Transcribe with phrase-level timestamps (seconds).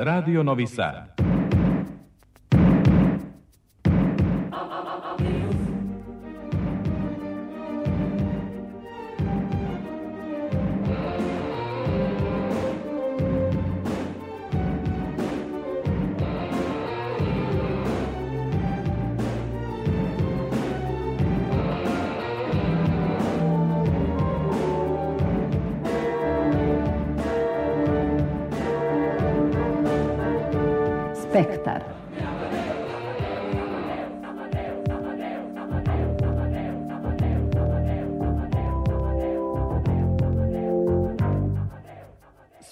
[0.00, 1.27] Radio Novi Sad.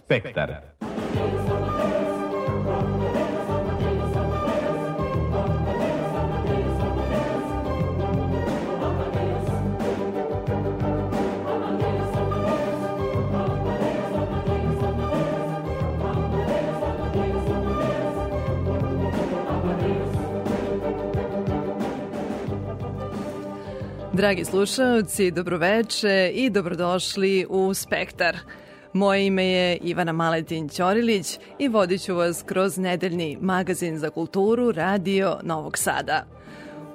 [0.07, 0.61] Spektar.
[24.13, 28.37] Dragi slušalci, dobroveče i dobrodošli u Spektar.
[28.97, 34.73] Moje ime je Ivana Maletin Ćorilić i vodit ću vas kroz nedeljni magazin za kulturu
[34.73, 36.25] Radio Novog Sada.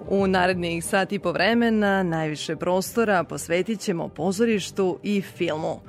[0.10, 5.80] U narednih sat i po vremena najviše prostora posvetit ćemo pozorištu i filmu.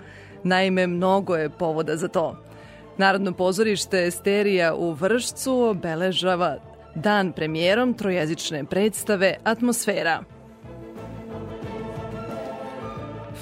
[0.45, 2.37] Naime, mnogo je povoda za to.
[2.99, 6.57] Narodno pozorište Sterija u Vršcu obeležava
[6.95, 10.25] dan premijerom trojezične predstave Atmosfera–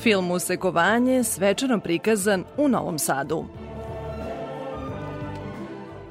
[0.02, 3.44] Film Usekovanje svečano prikazan u Novom Sadu.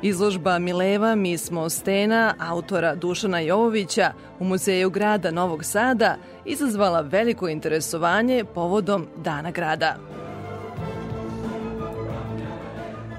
[0.01, 7.47] Izložba Mileva Mi smo stena autora Dušana Jovovića u Muzeju grada Novog Sada izazvala veliko
[7.47, 9.95] interesovanje povodom Dana grada.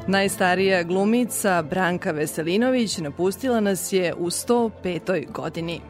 [0.06, 5.32] Najstarija glumica Branka Veselinović napustila nas je u 105.
[5.32, 5.80] godini.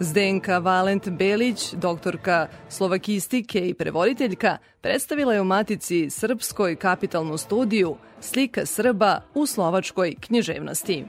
[0.00, 8.66] Zdenka Valent Belić, doktorka slovakistike i prevoditeljka, predstavila je u Matici Srpskoj kapitalnu studiju Slika
[8.66, 11.04] Srba u slovačkoj književnosti.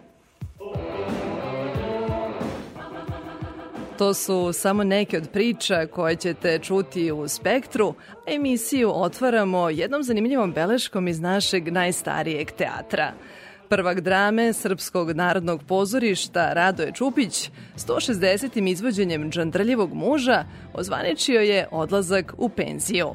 [3.97, 7.93] To su samo neke od priča koje ćete čuti u Spektru.
[8.27, 13.11] Emisiju otvaramo jednom zanimljivom beleškom iz našeg najstarijeg teatra–
[13.69, 18.71] Prvak drame Srpskog narodnog pozorišta Radoje Čupić 160.
[18.71, 23.09] izvođenjem Džandrljivog muža ozvaničio je odlazak u penziju.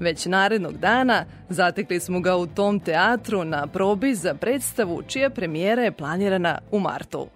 [0.00, 5.82] Već narednog dana zatekli smo ga u tom teatru na probi za predstavu čija premijera
[5.82, 7.26] je planirana u martu.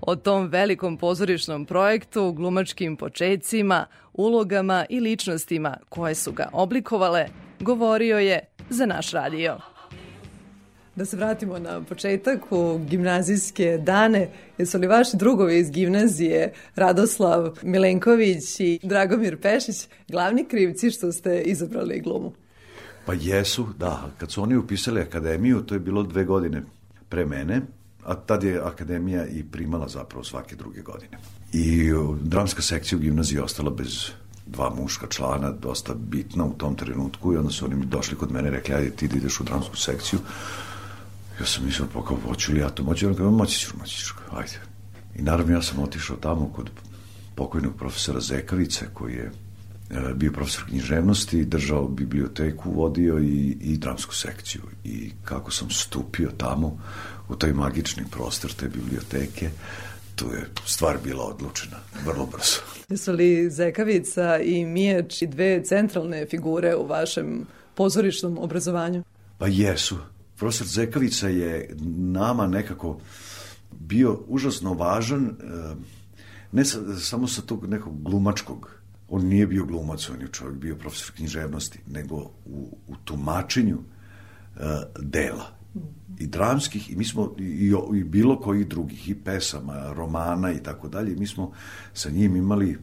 [0.00, 7.26] O tom velikom pozorišnom projektu, glumačkim počecima, ulogama i ličnostima koje su ga oblikovale,
[7.60, 8.40] govorio je
[8.70, 9.58] za naš radio.
[10.98, 14.30] Da se vratimo na početak u gimnazijske dane.
[14.58, 19.76] Jesu li vaši drugovi iz gimnazije Radoslav Milenković i Dragomir Pešić
[20.08, 22.32] glavni krivci što ste izabrali glumu?
[23.06, 24.10] Pa jesu, da.
[24.18, 26.62] Kad su oni upisali akademiju, to je bilo dve godine
[27.08, 27.60] pre mene,
[28.04, 31.18] a tad je akademija i primala zapravo svake druge godine.
[31.52, 31.90] I
[32.22, 34.10] dramska sekcija u gimnaziji ostala bez
[34.46, 38.48] dva muška člana, dosta bitna u tom trenutku i onda su oni došli kod mene
[38.48, 40.18] i rekli, ajde ti da ideš u dramsku sekciju,
[41.40, 43.06] Ja sam mislio, pa kao, hoću li ja to moći?
[43.06, 44.60] On kao, moći ću, moći ću, ajde.
[45.16, 46.70] I naravno ja sam otišao tamo kod
[47.34, 49.30] pokojnog profesora Zekavice, koji je
[49.90, 54.62] e, bio profesor književnosti, držao biblioteku, vodio i, i dramsku sekciju.
[54.84, 56.78] I kako sam stupio tamo,
[57.28, 59.50] u taj magični prostor te biblioteke,
[60.16, 62.60] tu je stvar bila odlučena vrlo brzo.
[62.88, 69.02] Jesu li Zekavica i Mijač i dve centralne figure u vašem pozorišnom obrazovanju?
[69.38, 69.96] Pa jesu
[70.38, 72.98] profesor Zekavica je nama nekako
[73.80, 75.34] bio užasno važan, e,
[76.52, 78.78] ne sa, samo sa tog nekog glumačkog,
[79.08, 82.16] on nije bio glumac, on je čovjek bio profesor književnosti, nego
[82.46, 84.62] u, u tumačenju uh,
[84.98, 85.50] dela.
[86.18, 90.88] I dramskih i mi smo i, i bilo kojih drugih i pesama, romana i tako
[90.88, 91.52] dalje mi smo
[91.92, 92.78] sa njim imali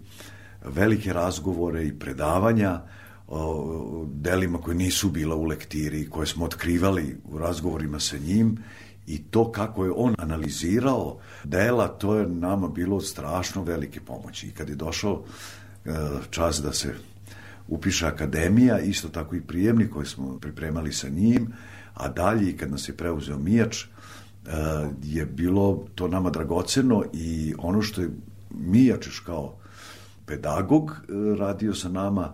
[0.66, 2.82] velike razgovore i predavanja
[3.28, 8.58] o delima koje nisu bila u lektiri, koje smo otkrivali u razgovorima sa njim
[9.08, 14.48] i to kako je on analizirao dela, to je nama bilo strašno velike pomoći.
[14.48, 15.24] I kad je došao
[15.86, 15.90] e,
[16.30, 16.94] čas da se
[17.68, 21.54] upiše akademija, isto tako i prijemni koji smo pripremali sa njim,
[21.94, 23.88] a dalje kad nas je preuzeo Mijač, e,
[25.04, 28.10] je bilo to nama dragoceno i ono što je
[28.50, 29.56] Mijač kao
[30.26, 32.34] pedagog e, radio sa nama,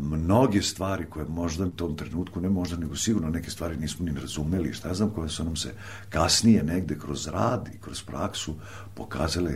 [0.00, 4.20] mnoge stvari koje možda u tom trenutku, ne možda, nego sigurno neke stvari nismo ni
[4.20, 5.74] razumeli, šta znam, koje su nam se
[6.08, 8.54] kasnije negde kroz rad i kroz praksu
[8.94, 9.52] pokazale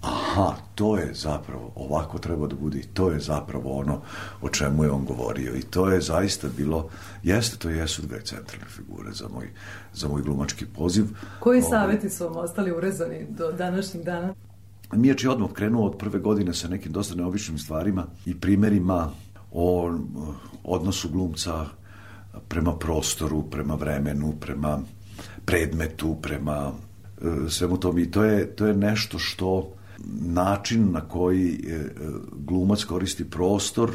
[0.00, 4.00] aha, to je zapravo, ovako treba da bude i to je zapravo ono
[4.42, 6.88] o čemu je on govorio i to je zaista bilo,
[7.22, 9.50] jeste, to jesu dve centralne figure za moj,
[9.94, 11.04] za moj glumački poziv.
[11.40, 14.34] Koji Ovo, saveti su vam ostali urezani do današnjih dana?
[14.92, 19.10] Mijač je odmah krenuo od prve godine sa nekim dosta neobičnim stvarima i primerima
[19.58, 19.98] o
[20.64, 21.66] odnosu glumca
[22.48, 24.80] prema prostoru, prema vremenu, prema
[25.44, 26.72] predmetu, prema
[27.22, 29.72] e, svemu tom i to je, to je nešto što
[30.20, 31.78] način na koji e,
[32.46, 33.94] glumac koristi prostor, e,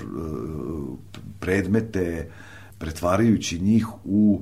[1.39, 2.30] predmete,
[2.77, 4.42] pretvarajući njih u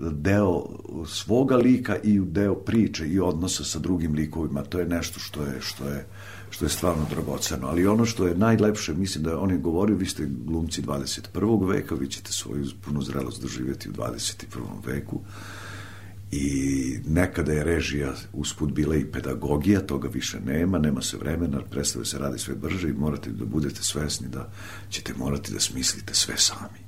[0.00, 0.66] deo
[1.06, 4.62] svoga lika i u deo priče i odnosa sa drugim likovima.
[4.62, 6.06] To je nešto što je, što je,
[6.50, 7.66] što je stvarno dragoceno.
[7.66, 11.68] Ali ono što je najlepše, mislim da on je govorio, vi ste glumci 21.
[11.68, 14.86] veka, vi ćete svoju punu zrelost doživjeti u 21.
[14.86, 15.20] veku.
[16.30, 22.04] I nekada je režija usput bila i pedagogija, toga više nema, nema se vremena, predstave
[22.04, 24.48] se radi sve brže i morate da budete svesni da
[24.90, 26.78] ćete morati da smislite sve sami.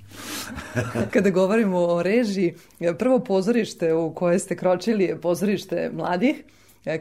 [1.13, 2.55] Kada govorimo o režiji,
[2.99, 6.37] prvo pozorište u koje ste kročili je pozorište mladih,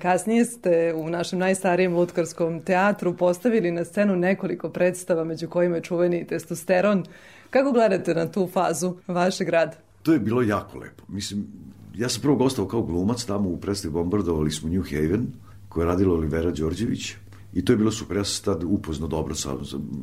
[0.01, 5.81] Kasnije ste u našem najstarijem lutkarskom teatru postavili na scenu nekoliko predstava, među kojima je
[5.81, 7.05] čuveni testosteron.
[7.49, 9.77] Kako gledate na tu fazu vašeg rada?
[10.03, 11.03] To je bilo jako lepo.
[11.07, 11.47] Mislim,
[11.95, 15.27] ja sam prvo gostao kao glumac tamo u predstavi bombardovali smo New Haven,
[15.69, 17.13] koje je radila Olivera Đorđević.
[17.53, 19.49] I to je bilo super, ja sam tad upozno dobro, sa,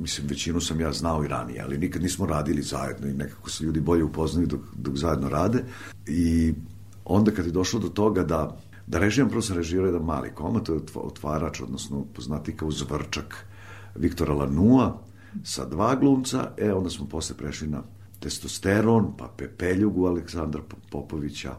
[0.01, 3.65] mislim, većinu sam ja znao i ranije, ali nikad nismo radili zajedno i nekako se
[3.65, 5.65] ljudi bolje upoznaju dok, dok zajedno rade.
[6.07, 6.55] I
[7.05, 10.67] onda kad je došlo do toga da, da režijam, prvo sam režirao jedan mali komad,
[10.67, 13.47] to je otvarač, odnosno poznati kao zvrčak
[13.95, 15.03] Viktora Lanua,
[15.45, 17.83] sa dva glumca, e, onda smo posle prešli na
[18.21, 21.55] testosteron, pa Pepeljugu Aleksandra Popovića,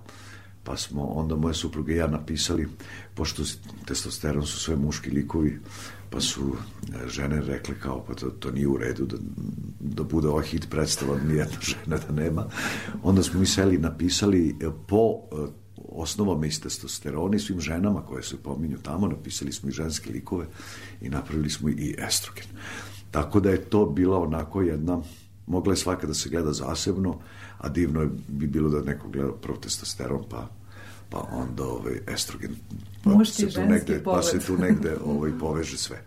[0.63, 2.67] pa smo onda moje supruge i ja napisali,
[3.15, 3.43] pošto
[3.85, 5.59] testosteron su sve muški likovi,
[6.09, 9.17] pa su e, žene rekle kao, pa to, to nije u redu da,
[9.79, 12.45] da bude ova hit predstava, nijedna žena da nema.
[13.03, 18.23] Onda smo mi seli napisali e, po e, osnovama iz testosterona i svim ženama koje
[18.23, 20.45] se pominju tamo, napisali smo i ženske likove
[21.01, 22.45] i napravili smo i estrogen.
[23.11, 25.01] Tako da je to bila onako jedna
[25.47, 27.19] mogla je svaka da se gleda zasebno,
[27.57, 30.49] a divno je bi bilo da neko gleda prvo testosteron, pa
[31.09, 32.55] pa onda ovaj estrogen
[33.03, 36.03] pa Muški, se tu negde, pa se tu negde ovaj poveže sve.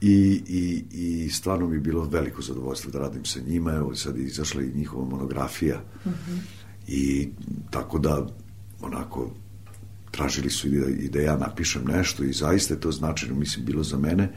[0.00, 4.16] I, i, I stvarno mi je bilo veliko zadovoljstvo da radim sa njima, evo sad
[4.16, 6.32] je izašla i njihova monografija uh mhm.
[6.32, 6.38] -huh.
[6.86, 7.28] i
[7.70, 8.26] tako da
[8.82, 9.30] onako
[10.10, 13.64] tražili su i da, i da ja napišem nešto i zaista je to značajno, mislim,
[13.64, 14.32] bilo za mene.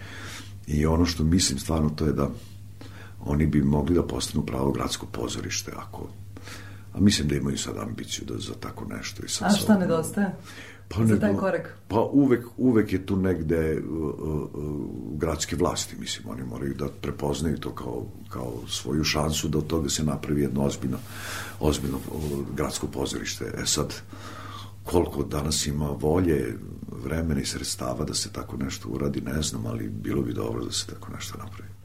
[0.67, 2.29] I ono što mislim stvarno to je da
[3.19, 6.09] oni bi mogli da postanu pravo gradsko pozorište ako
[6.95, 9.79] a mislim da imaju sad ambiciju da za tako nešto i sad a šta sad,
[9.79, 10.35] nedostaje?
[10.87, 14.49] Pa za taj korak pa uvek, uvek je tu negde uh, uh,
[15.13, 19.89] gradske vlasti mislim oni moraju da prepoznaju to kao, kao svoju šansu da od toga
[19.89, 20.97] se napravi jedno ozbiljno
[21.59, 22.21] ozbiljno uh,
[22.55, 23.45] gradsko pozorište.
[23.57, 23.93] E sad
[24.85, 26.57] koliko danas ima volje
[27.03, 30.71] vremena i sredstava da se tako nešto uradi, ne znam, ali bilo bi dobro da
[30.71, 31.75] se tako nešto napravi.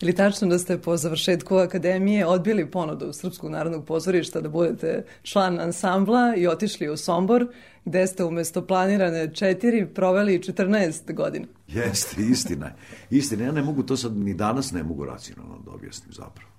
[0.00, 5.60] Ili tačno da ste po završetku akademije odbili ponudu Srpskog narodnog pozorišta da budete član
[5.60, 7.46] ansambla i otišli u Sombor,
[7.84, 11.46] gde ste umesto planirane četiri proveli 14 godina?
[11.68, 12.70] Jeste, istina.
[13.10, 16.50] Istina, ja ne mogu to sad, ni danas ne mogu racionalno da objasnim zapravo.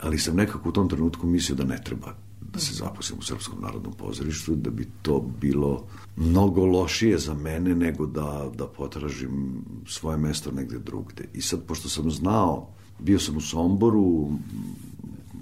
[0.00, 2.14] Ali sam nekako u tom trenutku mislio da ne treba
[2.54, 5.84] da se zaposlim u Srpskom narodnom pozorištu, da bi to bilo
[6.16, 11.28] mnogo lošije za mene nego da, da potražim svoje mesto negde drugde.
[11.34, 12.68] I sad, pošto sam znao,
[12.98, 14.30] bio sam u Somboru,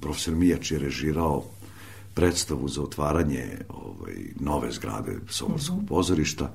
[0.00, 1.45] profesor Mijač je režirao
[2.14, 5.85] predstavu za otvaranje ovaj, nove zgrade Somborskog mhm.
[5.85, 5.88] -huh.
[5.88, 6.52] pozorišta,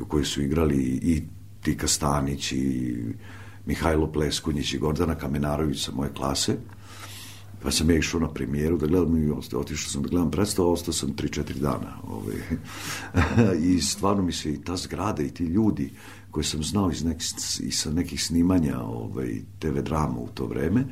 [0.00, 1.22] u kojoj su igrali i
[1.62, 2.96] Tika Stanić i
[3.66, 6.56] Mihajlo Pleskunjić i Gordana Kamenarović sa moje klase.
[7.62, 10.94] Pa sam ja išao na premijeru da gledam i otišao sam da gledam predstavu, ostao
[10.94, 11.96] sam 3-4 dana.
[12.08, 12.36] Ovaj.
[13.74, 15.90] I stvarno mi se i ta zgrada i ti ljudi
[16.30, 17.22] koje sam znao iz nek,
[17.60, 20.84] i sa nekih snimanja ovaj, TV drama u to vreme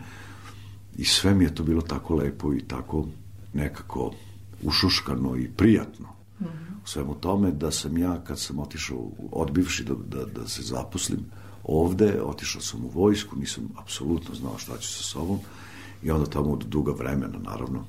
[0.97, 3.07] i sve mi je to bilo tako lepo i tako
[3.53, 4.12] nekako
[4.62, 6.07] ušuškano i prijatno
[6.41, 6.85] mm -hmm.
[6.85, 11.21] u svemu tome da sam ja kad sam otišao odbivši da, da, da se zaposlim
[11.65, 15.39] ovde, otišao sam u vojsku, nisam apsolutno znao šta ću sa sobom,
[16.02, 17.85] I onda tamo od duga vremena, naravno,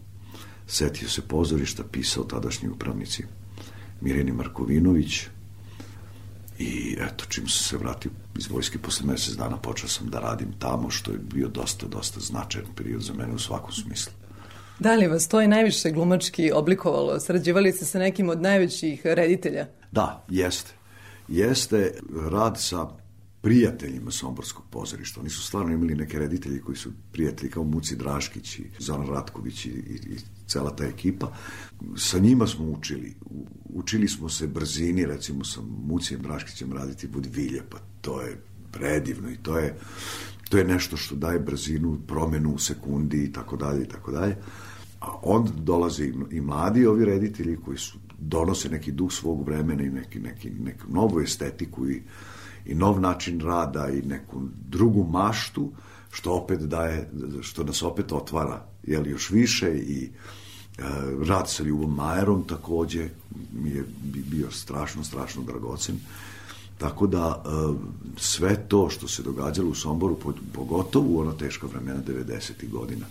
[0.67, 3.23] setio se pozorišta, pisao tadašnji upravnici
[4.01, 5.27] Mirjani Markovinović
[6.61, 10.53] I eto, čim sam se vratio iz vojske posle mesec dana, počeo sam da radim
[10.59, 14.13] tamo, što je bio dosta, dosta značajan period za mene u svakom smislu.
[14.79, 17.19] Da li vas to je najviše glumački oblikovalo?
[17.19, 19.67] Sarađivali ste sa nekim od najvećih reditelja?
[19.91, 20.71] Da, jeste.
[21.27, 21.93] Jeste
[22.31, 22.87] rad sa
[23.41, 25.19] prijateljima Somborskog pozorišta.
[25.19, 29.65] Oni su stvarno imali neke reditelji koji su prijatelji kao Muci Draškić i Zoran Ratković
[29.65, 30.17] i, i, i
[30.47, 31.33] cela ta ekipa.
[31.97, 33.15] Sa njima smo učili.
[33.65, 39.37] Učili smo se brzini, recimo sa Mucijem Draškićem raditi vodvilje, pa to je predivno i
[39.37, 39.77] to je
[40.49, 44.37] to je nešto što daje brzinu, promenu u sekundi i tako dalje i tako dalje.
[44.99, 49.89] A onda dolaze i mladi ovi reditelji koji su donose neki duh svog vremena i
[49.89, 52.01] neki, neki, neku novu estetiku i,
[52.65, 55.71] i nov način rada i neku drugu maštu,
[56.11, 57.09] što opet daje,
[57.41, 60.83] što nas opet otvara jel, još više i e,
[61.27, 63.09] rad sa Ljubom Majerom takođe
[63.53, 65.99] mi je bio strašno, strašno dragocen.
[66.77, 67.49] Tako da e,
[68.17, 70.17] sve to što se događalo u Somboru,
[70.53, 72.69] pogotovo u ona teška vremena 90.
[72.69, 73.05] godina,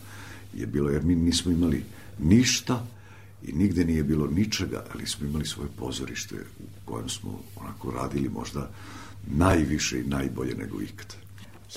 [0.54, 1.84] je bilo, jer mi nismo imali
[2.18, 2.86] ništa
[3.42, 8.28] i nigde nije bilo ničega, ali smo imali svoje pozorište u kojem smo onako radili
[8.28, 8.70] možda
[9.26, 11.14] najviše i najbolje nego ikad.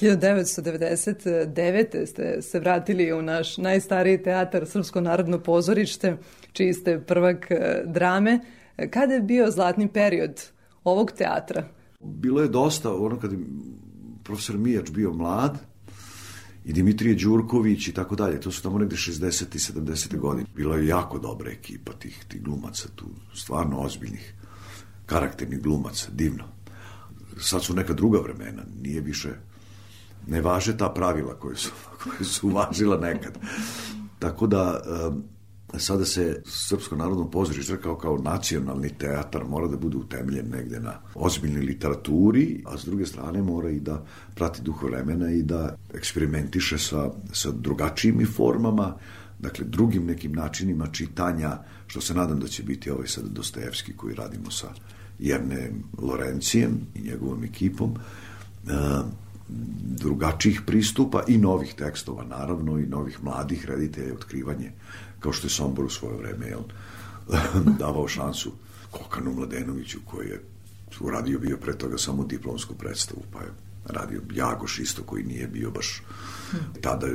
[0.01, 2.05] 1999.
[2.05, 6.17] ste se vratili u naš najstariji teatar Srpsko narodno pozorište,
[6.51, 8.39] čiji ste prvak e, drame.
[8.89, 10.41] Kada je bio zlatni period
[10.83, 11.67] ovog teatra?
[11.99, 13.39] Bilo je dosta, ono kad je
[14.23, 15.57] profesor Mijač bio mlad,
[16.65, 18.41] i Dimitrije Đurković i tako dalje.
[18.41, 19.55] To su tamo negde 60.
[19.55, 20.17] i 70.
[20.17, 20.45] godine.
[20.55, 24.33] Bila je jako dobra ekipa tih, tih glumaca tu, stvarno ozbiljnih,
[25.05, 26.43] karakternih glumaca, divno.
[27.39, 29.29] Sad su neka druga vremena, nije više,
[30.27, 31.71] ne važe ta pravila koje su,
[32.03, 33.37] koje su važila nekad.
[34.19, 34.81] Tako da,
[35.79, 40.93] sada se Srpsko narodno pozorište kao kao nacionalni teatar mora da bude utemeljen negde na
[41.15, 46.77] ozbiljnoj literaturi, a s druge strane mora i da prati duh vremena i da eksperimentiše
[46.77, 48.95] sa, sa drugačijim formama,
[49.39, 54.15] dakle drugim nekim načinima čitanja, što se nadam da će biti ovaj sad Dostojevski koji
[54.15, 54.67] radimo sa
[55.19, 58.71] Jerne Lorencijem i njegovom ekipom, uh,
[59.83, 64.71] drugačijih pristupa i novih tekstova, naravno, i novih mladih reditelja, otkrivanje
[65.23, 66.61] kao što je Sombor u svoje vreme jel,
[67.79, 68.51] davao šansu
[68.91, 70.41] Kokanu Mladenoviću koji je
[70.99, 73.49] uradio bio pre toga samo diplomsku predstavu pa je
[73.85, 76.01] radio Jagoš isto koji nije bio baš
[76.81, 77.07] tada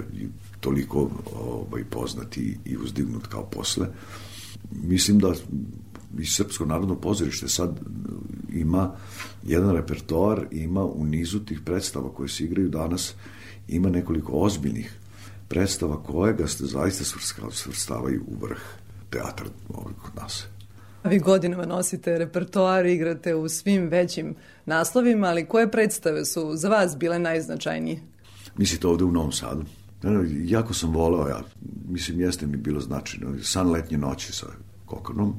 [0.60, 3.88] toliko ovaj, poznati i uzdignut kao posle.
[4.70, 5.34] Mislim da
[6.18, 7.80] i Srpsko narodno pozorište sad
[8.52, 8.92] ima
[9.42, 13.14] jedan repertoar, ima u nizu tih predstava koje se igraju danas,
[13.68, 14.98] ima nekoliko ozbiljnih
[15.48, 17.04] predstava kojega ste zaista
[17.50, 18.60] svrstavaju u vrh
[19.10, 20.46] teatra ovih kod nas.
[21.02, 24.34] A vi godinama nosite repertoar, igrate u svim većim
[24.66, 28.00] naslovima, ali koje predstave su za vas bile najznačajnije?
[28.56, 29.64] Mislite ovde u Novom Sadu?
[30.44, 31.40] Jako sam volao, ja,
[31.88, 33.42] mislim, jeste mi bilo značajno.
[33.42, 34.46] San letnje noći sa
[34.86, 35.34] Kokonom.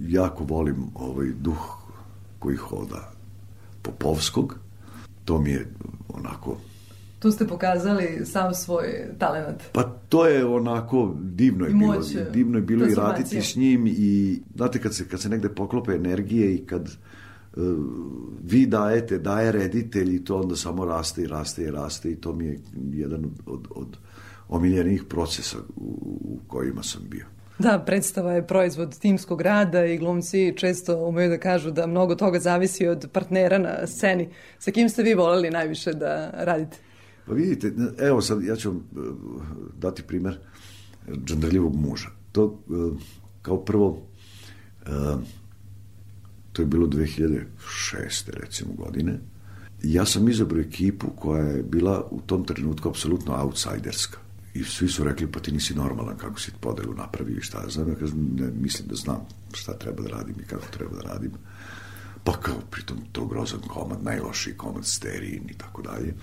[0.00, 1.78] Jako volim ovaj duh
[2.38, 3.12] koji hoda
[3.82, 4.58] Popovskog.
[5.24, 5.66] To mi je
[6.08, 6.56] onako
[7.18, 9.62] Tu ste pokazali sam svoj talent.
[9.72, 14.40] Pa to je onako divno je bilo, divno je bilo i raditi s njim i
[14.56, 16.88] znate kad se kad se negde poklope energije i kad
[17.56, 17.62] uh,
[18.44, 22.32] vi dajete, daje reditelj i to onda samo raste i raste i raste i to
[22.32, 22.60] mi je
[22.92, 23.96] jedan od, od
[24.48, 27.26] omiljenih procesa u, u kojima sam bio.
[27.58, 32.38] Da, predstava je proizvod timskog rada i glumci često umeju da kažu da mnogo toga
[32.38, 34.28] zavisi od partnera na sceni.
[34.58, 36.76] Sa kim ste vi voleli najviše da radite?
[37.26, 38.74] Pa vidite, evo sad, ja ću e,
[39.78, 40.38] dati primer
[41.24, 42.08] džandrljivog muža.
[42.32, 42.98] To, e,
[43.42, 44.02] kao prvo,
[44.86, 44.90] e,
[46.52, 47.44] to je bilo 2006.
[48.32, 49.18] recimo godine.
[49.82, 54.25] Ja sam izabrao ekipu koja je bila u tom trenutku apsolutno outsiderska.
[54.60, 57.68] I svi su rekli, pa ti nisi normalan kako si podelu napravio i šta ja
[57.68, 57.88] znam.
[57.88, 59.20] Ja kažem, ne, mislim da znam
[59.52, 61.32] šta treba da radim i kako treba da radim.
[62.24, 66.14] Pa kao, pritom, to grozan komad, najlošiji komad, sterin i tako dalje.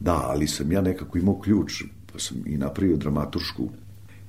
[0.00, 3.68] Da, ali sam ja nekako imao ključ, pa sam i napravio dramaturšku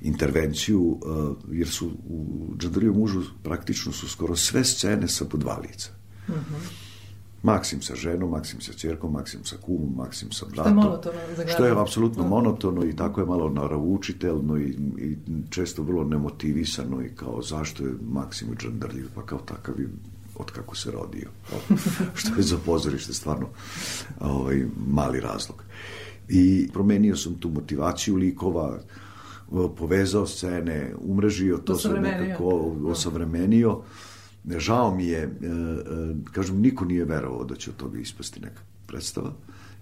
[0.01, 5.57] intervenciju, uh, jer su u Džandriju mužu praktično su skoro sve scene sa po dva
[5.57, 5.89] lica.
[6.27, 6.55] Uh mhm.
[6.55, 6.82] -huh.
[7.43, 10.63] Maksim sa ženom, Maksim sa čerkom, Maksim sa kumom, Maksim sa bratom.
[10.63, 12.29] Što je monotono za Što je apsolutno -huh.
[12.29, 15.17] monotono i tako je malo naravučitelno i, i
[15.49, 19.89] često vrlo nemotivisano i kao zašto je Maksim u Džandrlju, pa kao takav je
[20.35, 21.29] od kako se rodio.
[22.19, 23.47] što je za pozorište stvarno
[24.19, 25.63] ovaj, mali razlog.
[26.29, 28.79] I promenio sam tu motivaciju likova,
[29.77, 33.81] povezao scene, umrežio to sve nekako, osavremenio.
[34.57, 35.29] Žao mi je, e, e,
[36.31, 39.33] kažem, niko nije verovao da će od toga ispasti neka predstava.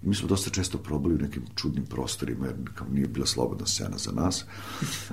[0.02, 3.66] I mi smo dosta često probali u nekim čudnim prostorima, jer kao nije bila slobodna
[3.66, 4.44] scena za nas.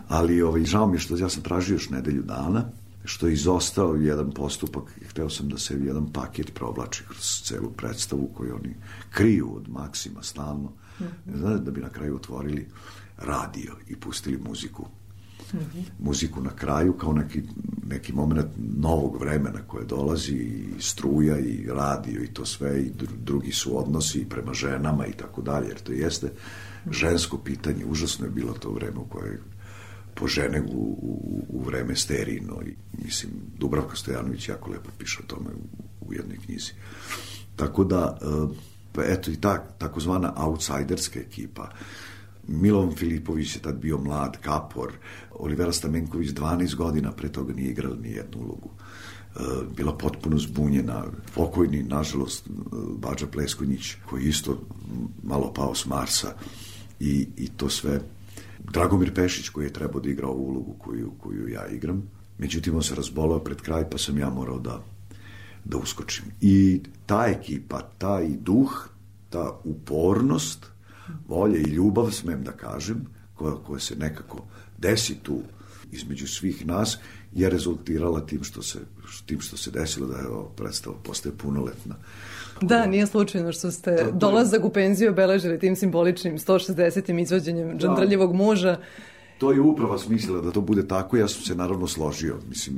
[0.08, 2.66] Ali ovaj, žao mi je što ja sam tražio još nedelju dana,
[3.06, 7.72] što je izostao jedan postupak i hteo sam da se jedan paket provlači kroz celu
[7.72, 8.76] predstavu koju oni
[9.10, 11.58] kriju od Maksima stalno, mm -hmm.
[11.58, 12.68] da bi na kraju otvorili
[13.18, 14.88] radio i pustili muziku.
[16.00, 17.44] Muziku na kraju kao neki,
[17.88, 22.92] neki moment novog vremena koje dolazi i struja i radio i to sve i
[23.24, 26.32] drugi su odnosi prema ženama i tako dalje jer to jeste
[26.92, 27.86] žensko pitanje.
[27.86, 29.42] Užasno je bilo to vreme u koje
[30.16, 35.28] po žene u, u, u vreme sterijno i mislim Dubravka Stojanović jako lepo piše o
[35.28, 36.72] tome u, u jednoj knjizi.
[37.56, 38.18] Tako da
[38.92, 41.70] pa eto i ta takozvana outsiderska ekipa
[42.50, 44.94] Milovan Filipović je tad bio mlad, kapor,
[45.32, 48.70] Olivera Stamenković 12 godina pre toga nije igrala ni jednu ulogu.
[49.36, 49.40] E,
[49.78, 52.52] bila potpuno zbunjena, pokojni, nažalost, e,
[52.98, 54.62] Bađa Pleskonjić, koji isto
[55.24, 56.34] malo pao s Marsa
[57.00, 58.02] i, i to sve.
[58.60, 62.04] Dragomir Pešić, koji je trebao da igra ovu ulogu koju, koju ja igram.
[62.38, 64.84] Međutim, on se razbolao pred kraj, pa sam ja morao da,
[65.66, 66.26] da uskočim.
[66.42, 68.90] I ta ekipa, taj duh,
[69.30, 70.66] ta upornost,
[71.28, 74.46] volje i ljubav, smem da kažem, koja, koja se nekako
[74.78, 75.42] desi tu
[75.92, 76.98] između svih nas,
[77.34, 78.80] je rezultirala tim što se,
[79.26, 80.26] tim što se desilo da je
[80.56, 81.96] predstava postaje punoletna.
[82.62, 87.22] Da, nije slučajno što ste dolazak u penziju obeležili tim simboličnim 160.
[87.22, 87.78] izvođenjem da.
[87.78, 88.78] Džandrljivog muža.
[89.38, 92.36] To je uprava smislila da to bude tako, ja sam se naravno složio.
[92.50, 92.76] Mislim,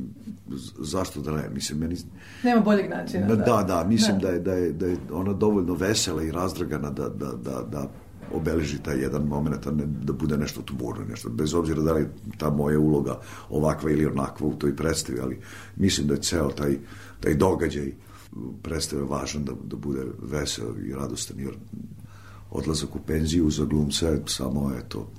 [0.79, 1.49] zašto da ne?
[1.53, 1.95] Mislim, meni...
[2.43, 3.27] Nema boljeg načina.
[3.27, 4.27] Da, da, da mislim da.
[4.27, 7.89] Da, je, da, je, da je ona dovoljno vesela i razdragana da, da, da, da
[8.33, 12.07] obeleži taj jedan moment, a ne da bude nešto tuburno, nešto, bez obzira da li
[12.37, 13.19] ta moja uloga
[13.49, 15.39] ovakva ili onakva u toj predstavi, ali
[15.75, 16.77] mislim da je ceo taj,
[17.19, 17.93] taj događaj
[18.63, 21.55] predstave važan da, da bude vesel i radostan, jer
[22.51, 25.09] odlazak u penziju za glumca je samo eto,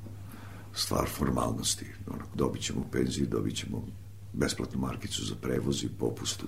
[0.75, 1.87] stvar formalnosti.
[2.07, 3.85] Onako, dobit ćemo penziju, dobit ćemo
[4.33, 6.47] besplatnu markicu za prevoz i popustu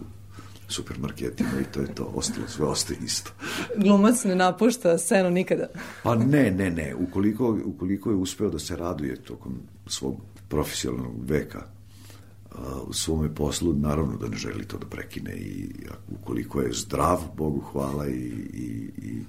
[0.68, 3.30] supermarketima i to je to, ostalo, sve ostaje isto.
[3.76, 5.67] Glumac ne napušta scenu nikada?
[6.02, 6.95] Pa ne, ne, ne.
[6.95, 9.52] Ukoliko, ukoliko je uspeo da se raduje tokom
[9.86, 10.17] svog
[10.49, 11.67] profesionalnog veka
[12.86, 15.71] u svome poslu, naravno da ne želi to da prekine i
[16.21, 18.21] ukoliko je zdrav, Bogu hvala i,
[18.52, 19.25] i, i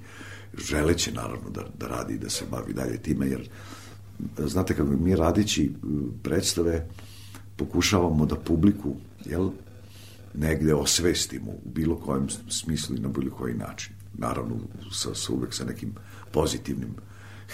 [0.58, 3.48] želeće naravno da, da radi i da se bavi dalje time, jer
[4.38, 5.72] znate kako mi radići
[6.22, 6.88] predstave
[7.56, 9.50] pokušavamo da publiku jel,
[10.36, 13.94] negde osvestimo u bilo kojem smislu i na bilo koji način.
[14.18, 14.56] Naravno,
[14.92, 15.94] sa, sa uvek sa nekim
[16.32, 16.94] pozitivnim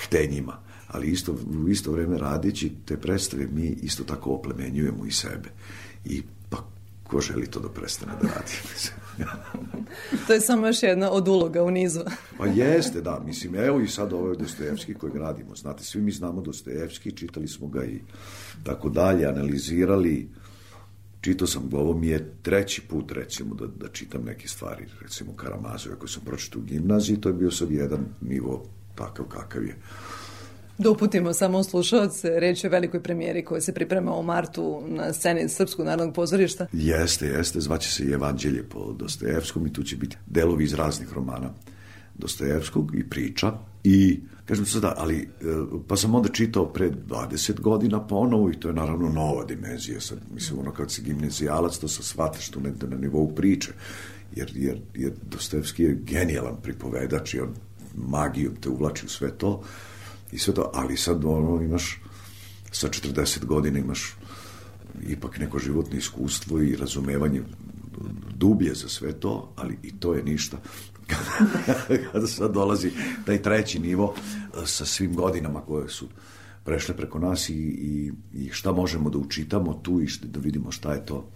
[0.04, 5.48] htenjima, ali isto, u isto vreme radići te predstave mi isto tako oplemenjujemo i sebe.
[6.04, 6.58] I pa
[7.04, 8.52] ko želi to da prestane da radi?
[10.26, 12.00] to je samo još jedna od uloga u nizu.
[12.38, 13.22] pa jeste, da.
[13.26, 15.56] Mislim, evo i sad ovo je Dostojevski kojeg radimo.
[15.56, 18.00] Znate, svi mi znamo Dostojevski, čitali smo ga i
[18.64, 20.28] tako dalje, analizirali,
[21.22, 25.96] čitao sam, ovo mi je treći put recimo da, da čitam neke stvari, recimo Karamazove
[25.98, 29.76] koje sam pročitao u gimnaziji, to je bio sad jedan nivo takav kakav je.
[30.78, 35.12] Da uputimo samo slušalce, reč je o velikoj premijeri koja se priprema u martu na
[35.12, 36.66] sceni Srpskog narodnog pozorišta.
[36.72, 41.12] Jeste, jeste, zvaće se i Evanđelje po Dostojevskom i tu će biti delovi iz raznih
[41.12, 41.50] romana
[42.14, 43.52] Dostojevskog i priča
[43.84, 45.26] i kažem sada, ali e,
[45.88, 50.18] pa sam onda čitao pre 20 godina ponovo i to je naravno nova dimenzija sad,
[50.34, 53.72] mislim ono kad si gimnazijalac to se shvataš tu negde na nivou priče
[54.36, 57.54] jer, jer, jer Dostojevski je genijalan pripovedač i on
[57.94, 59.62] magijom te uvlači u sve to
[60.32, 62.00] i sve to, ali sad ono imaš
[62.72, 64.16] sa 40 godina imaš
[65.08, 67.42] ipak neko životno iskustvo i razumevanje
[68.34, 70.58] dublje za sve to, ali i to je ništa.
[72.12, 72.90] kada sad dolazi
[73.26, 76.08] taj treći nivo e, sa svim godinama koje su
[76.64, 80.70] prešle preko nas i, i, i šta možemo da učitamo tu i šta, da vidimo
[80.70, 81.28] šta je to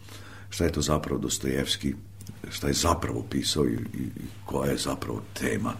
[0.50, 1.94] šta je to zapravo Dostojevski
[2.50, 5.72] šta je zapravo pisao i, i, i koja je zapravo tema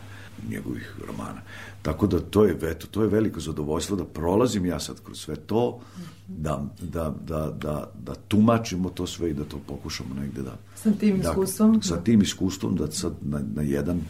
[0.49, 1.41] njegovih romana.
[1.83, 5.37] Tako da to je, eto, to je veliko zadovoljstvo da prolazim ja sad kroz sve
[5.37, 5.81] to,
[6.29, 10.57] da, da, da, da, da tumačimo to sve i da to pokušamo negde da...
[10.77, 11.83] Sa tim da, iskustvom?
[11.83, 14.01] Sa tim iskustvom da sad na, na jedan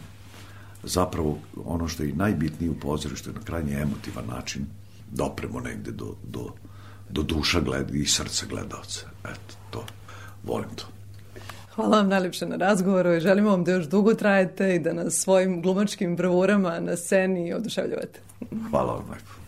[0.83, 4.65] zapravo ono što je najbitnije u pozorištu je na krajnje emotivan način
[5.11, 6.49] dopremo negde do, do,
[7.09, 9.05] do duša gleda i srca gledalca.
[9.23, 9.85] Eto, to.
[10.43, 10.85] Volim to.
[11.75, 15.13] Hvala vam najljepše na razgovoru i želimo vam da još dugo trajete i da nas
[15.13, 18.19] svojim glumačkim bravurama na sceni oduševljavate.
[18.69, 19.46] Hvala vam lepo.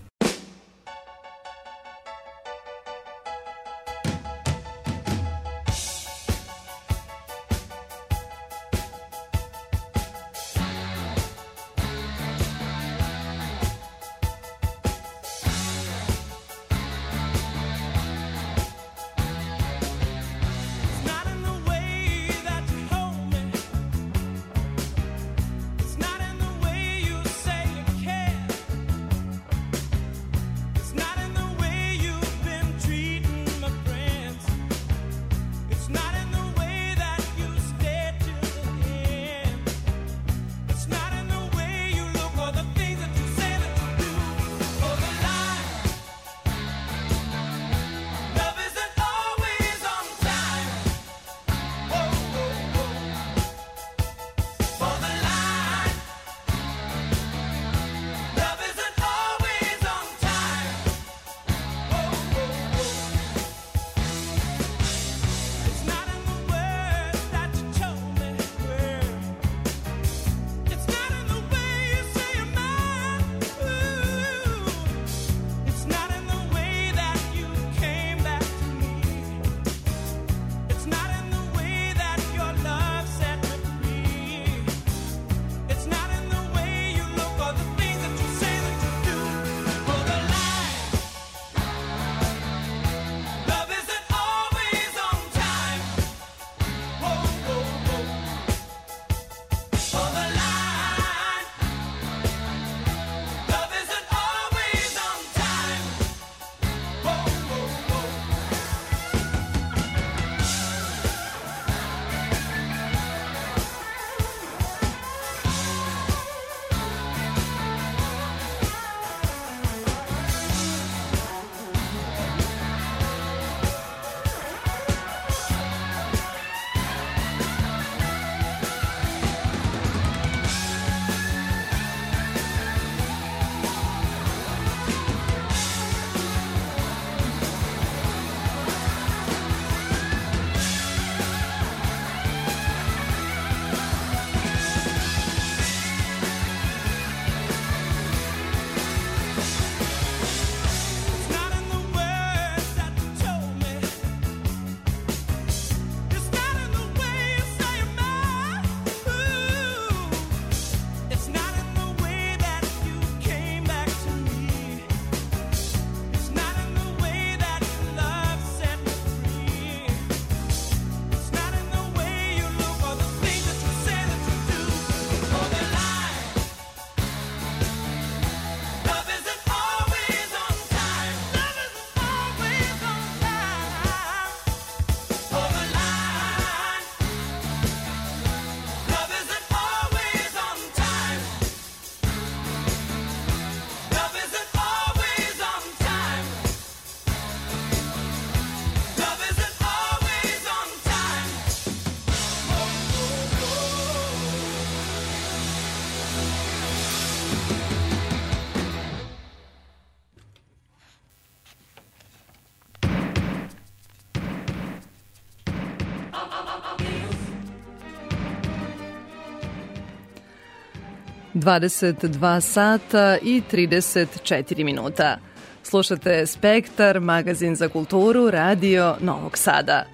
[221.40, 225.18] 22 sata i 34 minuta.
[225.64, 229.86] Slušate Spektar, magazin za kulturu, radio Novog Sada.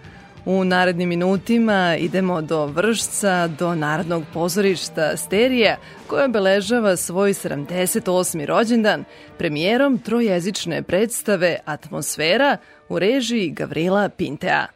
[0.46, 5.78] U narednim minutima idemo do Vršca, do Narodnog pozorišta Sterija,
[6.08, 8.46] koja obeležava svoj 78.
[8.46, 9.04] rođendan
[9.38, 12.58] premijerom trojezične predstave Atmosfera
[12.90, 14.75] u režiji Gavrila Pintea.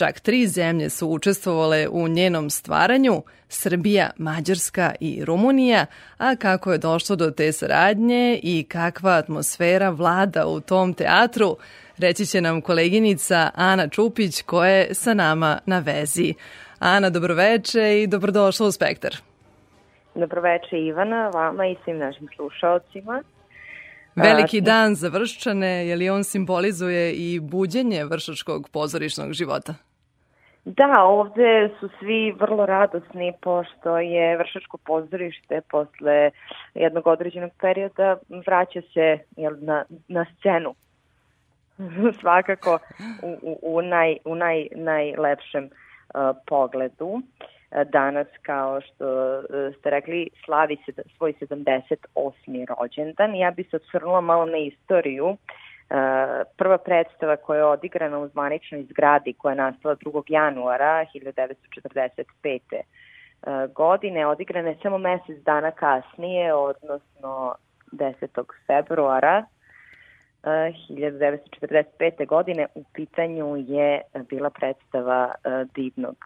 [0.00, 5.86] Čak tri zemlje su učestvovale u njenom stvaranju, Srbija, Mađarska i Rumunija,
[6.18, 11.56] a kako je došlo do te saradnje i kakva atmosfera vlada u tom teatru,
[11.98, 16.34] reći će nam koleginica Ana Čupić koja je sa nama na vezi.
[16.78, 19.16] Ana, dobroveče i dobrodošla u Spektar.
[20.14, 23.22] Dobroveče Ivana, vama i svim našim slušalcima.
[24.14, 29.74] Veliki dan za vrščane, je li on simbolizuje i buđenje vršačkog pozorišnog života?
[30.76, 36.30] Da, ovde su svi vrlo radosni pošto je Vršačko pozorište posle
[36.74, 40.74] jednog određenog perioda vraća se jel, na, na scenu.
[42.20, 42.78] Svakako
[43.22, 47.22] u, u, u, naj, u naj, najlepšem uh, pogledu.
[47.92, 49.44] Danas, kao što uh,
[49.78, 52.66] ste rekli, slavi se svoj 78.
[52.78, 53.34] rođendan.
[53.34, 55.36] Ja bi se odsvrnula malo na istoriju uh,
[56.56, 60.22] prva predstava koja je odigrana u zvaničnoj zgradi koja je nastala 2.
[60.28, 62.60] januara 1945.
[63.74, 67.54] godine, odigrana je samo mesec dana kasnije, odnosno
[67.92, 68.44] 10.
[68.66, 69.44] februara
[70.42, 72.26] 1945.
[72.26, 75.34] godine u pitanju je bila predstava
[75.74, 76.16] divnog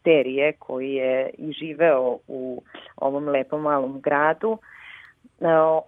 [0.00, 2.62] sterije koji je i živeo u
[2.96, 4.58] ovom lepom malom gradu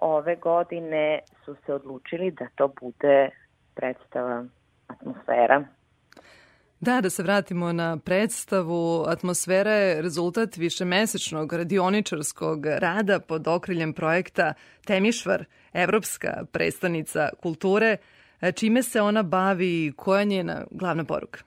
[0.00, 3.30] ove godine su se odlučili da to bude
[3.74, 4.44] predstava
[4.86, 5.64] atmosfera.
[6.80, 9.04] Da, da se vratimo na predstavu.
[9.08, 14.54] Atmosfera je rezultat višemesečnog radioničarskog rada pod okriljem projekta
[14.86, 17.96] Temišvar, Evropska predstavnica kulture.
[18.54, 21.40] Čime se ona bavi i koja je njena glavna poruka?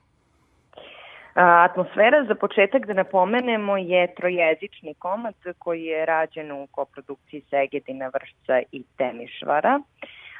[1.34, 8.62] Atmosfera za početak da napomenemo je trojezični komad koji je rađen u koprodukciji Segedina, Vršca
[8.72, 9.80] i Temišvara,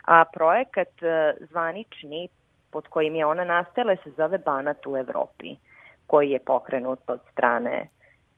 [0.05, 2.29] a projekat e, zvanični
[2.73, 5.57] pod kojim je ona nastala se zove Banat u Evropi,
[6.07, 7.89] koji je pokrenut od strane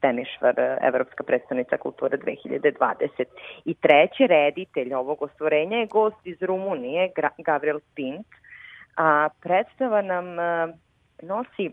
[0.01, 3.25] Temišvar, Evropska predstavnica kulture 2020.
[3.65, 8.27] I treći reditelj ovog ostvorenja je gost iz Rumunije, Gabriel Pint,
[8.97, 10.73] a predstava nam e,
[11.21, 11.71] nosi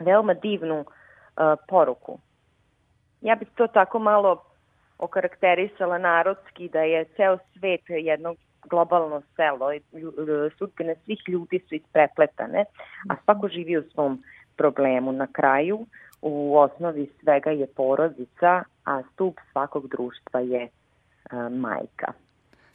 [0.00, 0.86] veoma divnu uh,
[1.68, 2.18] poruku.
[3.20, 4.42] Ja bih to tako malo
[4.98, 8.36] okarakterisala narodski da je ceo svet jednog
[8.68, 9.70] globalno selo,
[10.58, 12.64] sudbine svih ljudi su isprepletane,
[13.08, 14.22] a svako živi u svom
[14.56, 15.12] problemu.
[15.12, 15.86] Na kraju,
[16.22, 22.12] u osnovi svega je porodica, a stup svakog društva je uh, majka.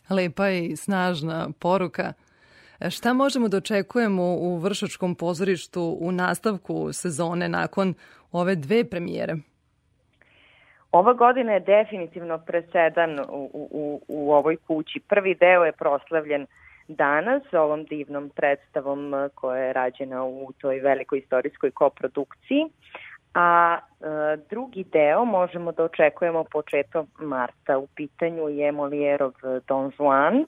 [0.09, 2.13] Lepa i snažna poruka.
[2.89, 7.93] Šta možemo da očekujemo u Vršačkom pozorištu u nastavku sezone nakon
[8.31, 9.35] ove dve premijere?
[10.91, 14.99] Ova godina je definitivno presedan u, u, u ovoj kući.
[14.99, 16.45] Prvi deo je proslavljen
[16.87, 22.65] danas ovom divnom predstavom koja je rađena u toj velikoj istorijskoj koprodukciji,
[23.33, 24.05] a e,
[24.49, 27.77] drugi deo možemo da očekujemo početom marta.
[27.77, 29.33] U pitanju je Molijerov
[29.67, 30.45] Don Juan,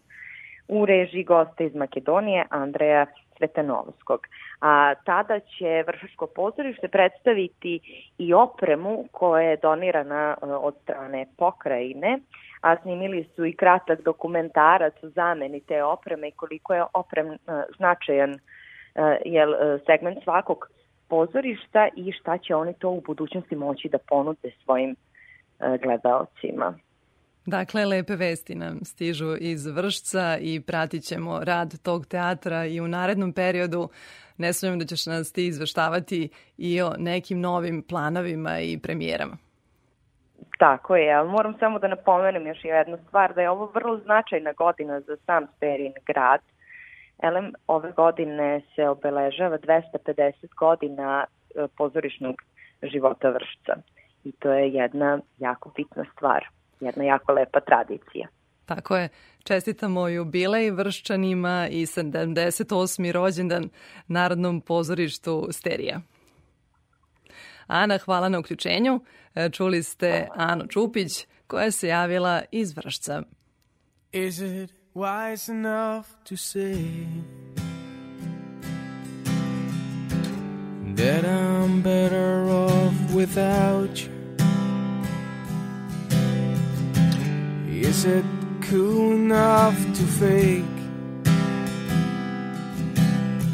[0.67, 3.05] u režiji gosta iz Makedonije Andreja
[3.37, 4.27] Svetanovskog.
[4.61, 7.79] A tada će Vršačko pozorište predstaviti
[8.17, 12.19] i opremu koja je donirana e, od strane pokrajine,
[12.61, 17.37] a snimili su i kratak dokumentarac u zameni te opreme i koliko je oprem e,
[17.77, 18.37] značajan e,
[19.25, 19.53] jel,
[19.85, 20.69] segment svakog
[21.09, 24.95] pozorišta i šta će oni to u budućnosti moći da ponude svojim
[25.81, 26.73] gledaocima.
[27.47, 32.87] Dakle, lepe vesti nam stižu iz Vršca i pratit ćemo rad tog teatra i u
[32.87, 33.89] narednom periodu.
[34.37, 39.37] Ne sumnjam da ćeš nas ti izveštavati i o nekim novim planovima i premijerama.
[40.59, 44.53] Tako je, ali moram samo da napomenem još jednu stvar, da je ovo vrlo značajna
[44.53, 46.41] godina za sam Sperin grad.
[47.23, 52.35] Elem, ove godine se obeležava 250 godina e, pozorišnog
[52.83, 53.75] života Vršca
[54.23, 58.27] i to je jedna jako bitna stvar jedna jako lepa tradicija.
[58.65, 59.09] Tako je.
[59.43, 63.11] Čestitamo jubilej vrščanima i 78.
[63.11, 63.69] rođendan
[64.07, 66.01] Narodnom pozorištu Sterija.
[67.67, 68.99] Ana, hvala na uključenju.
[69.35, 73.23] E, čuli ste Anu Čupić koja se javila iz Vršca.
[74.11, 77.05] Is it wise enough to say
[80.95, 84.16] That I'm better off without you
[87.87, 88.25] Is it
[88.63, 90.65] cool enough to fake?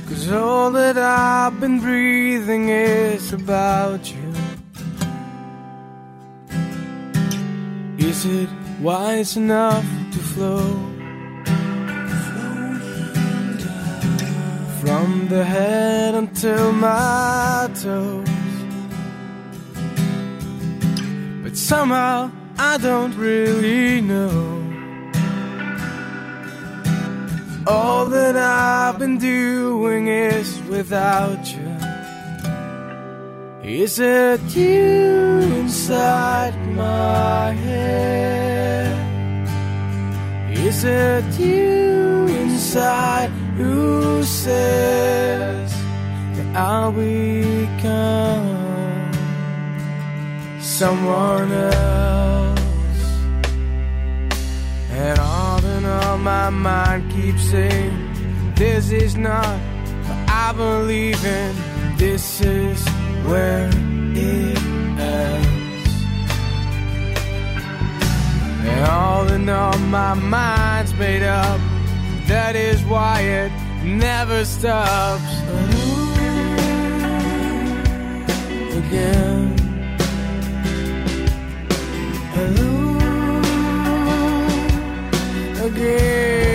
[0.10, 4.34] Cause all that I've been breathing is about you.
[8.00, 8.50] Is it
[8.82, 10.66] wise enough to flow?
[14.82, 18.28] From the head until my toes.
[21.44, 24.62] But somehow I don't really know.
[27.66, 31.74] All that I've been doing is without you.
[33.64, 38.24] Is it you inside my head?
[40.52, 45.72] Is it you inside who says
[46.36, 48.44] that I'll become
[50.62, 52.23] someone else?
[56.24, 59.46] My mind keeps saying, This is not
[60.08, 61.54] what I believe in.
[61.98, 62.88] This is
[63.28, 64.58] where it
[65.00, 65.90] ends.
[68.70, 71.60] And all in all, my mind's made up.
[72.28, 73.52] That is why it
[73.84, 75.22] never stops.
[78.78, 79.54] Again.
[85.84, 86.53] quê?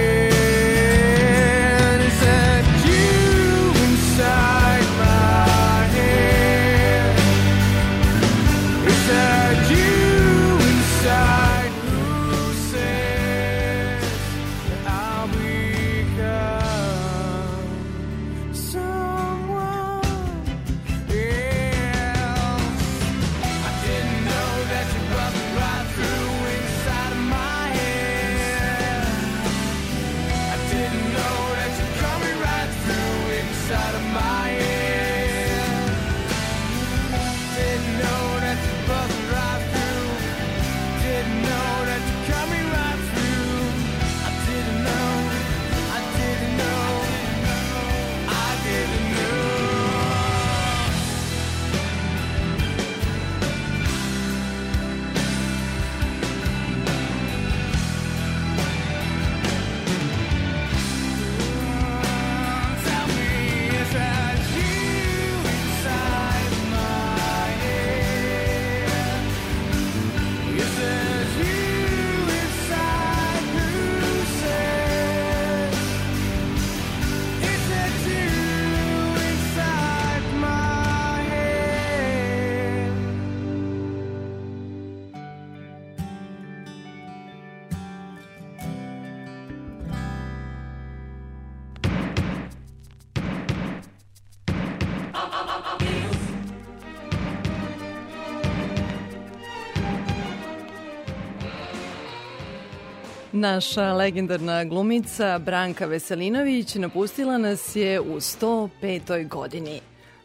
[103.38, 109.28] Naša legendarna glumica Branka Veselinović napustila nas je u 105.
[109.28, 109.80] godini.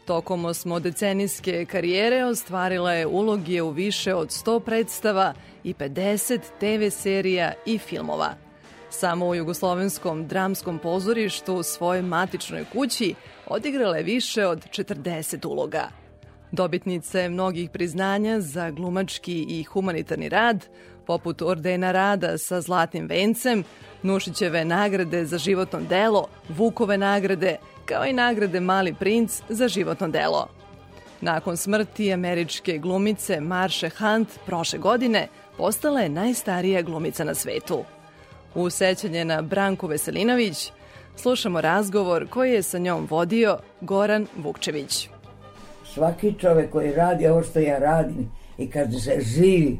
[0.06, 7.52] Tokom osmodecenijske karijere ostvarila je uloge u više od 100 predstava i 50 TV serija
[7.66, 8.34] i filmova.
[8.90, 13.14] Samo u Jugoslovenskom dramskom pozorištu u svojoj matičnoj kući
[13.46, 15.88] odigrala je više od 40 uloga.
[16.52, 20.66] Dobitnica je mnogih priznanja za glumački i humanitarni rad,
[21.06, 23.64] poput Ordena rada sa Zlatnim vencem,
[24.02, 30.48] Nušićeve nagrade za životno delo, Vukove nagrade, kao i nagrade Mali princ za životno delo.
[31.20, 37.84] Nakon smrti američke glumice Marshe Hunt prošle godine postala je najstarija glumica na svetu.
[38.54, 40.72] U sećanje na Branku Veselinović
[41.16, 45.08] slušamo razgovor koji je sa njom vodio Goran Vukčević.
[45.94, 49.78] svaki čovek koji radi ovo što ja radim i kad se živi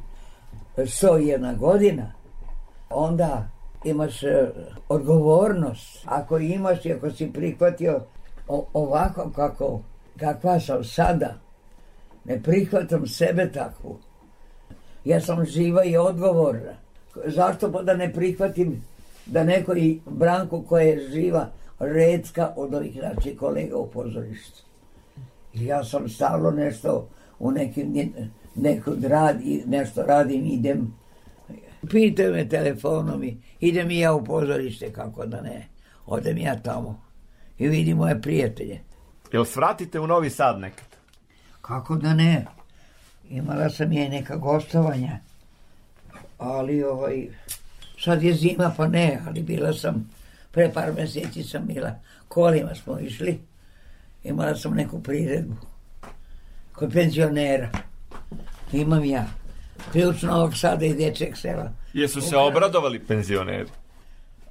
[0.76, 2.12] 101 godina,
[2.90, 3.48] onda
[3.84, 4.48] imaš e,
[4.88, 6.04] odgovornost.
[6.04, 8.00] Ako imaš i ako si prihvatio
[8.72, 9.80] ovako kako,
[10.20, 11.34] kakva sam sada,
[12.24, 13.98] ne prihvatam sebe takvu.
[15.04, 16.72] Ja sam živa i odgovorna.
[17.24, 18.82] Zašto pa da ne prihvatim
[19.26, 21.46] da neko i Branku koja je živa
[21.78, 24.62] redka od ovih naših kolega u pozorištu.
[25.54, 27.08] Ja sam stalno nešto
[27.38, 28.12] u nekim,
[28.54, 30.94] nekud rad, i nešto radim, idem.
[31.90, 35.68] Pitaju me telefonom i idem i ja u pozorište, kako da ne.
[36.06, 37.04] Odem ja tamo
[37.58, 38.80] i vidim moje prijatelje.
[39.32, 40.86] Jel svratite u Novi Sad nekad?
[41.60, 42.46] Kako da ne?
[43.30, 45.18] Imala sam je neka gostovanja,
[46.38, 47.28] ali ovaj,
[47.98, 50.10] Sad je zima, pa ne, ali bila sam,
[50.50, 51.94] pre par meseci sam bila,
[52.28, 53.38] kolima smo išli,
[54.24, 55.54] imala sam neku priredbu
[56.72, 57.70] kod penzionera.
[58.74, 59.26] Imam ja.
[59.92, 61.72] Ključ Novog Sada i Dečeg sela.
[61.92, 63.68] Jesu se obradovali penzioneri?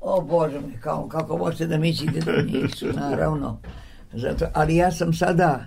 [0.01, 3.59] O Bože mi, kao, kako možete da mislite da nisu, naravno.
[4.13, 5.65] Zato, ali ja sam sada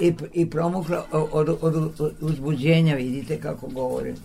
[0.00, 4.16] i, i promukla od, od, od uzbuđenja, vidite kako govorim.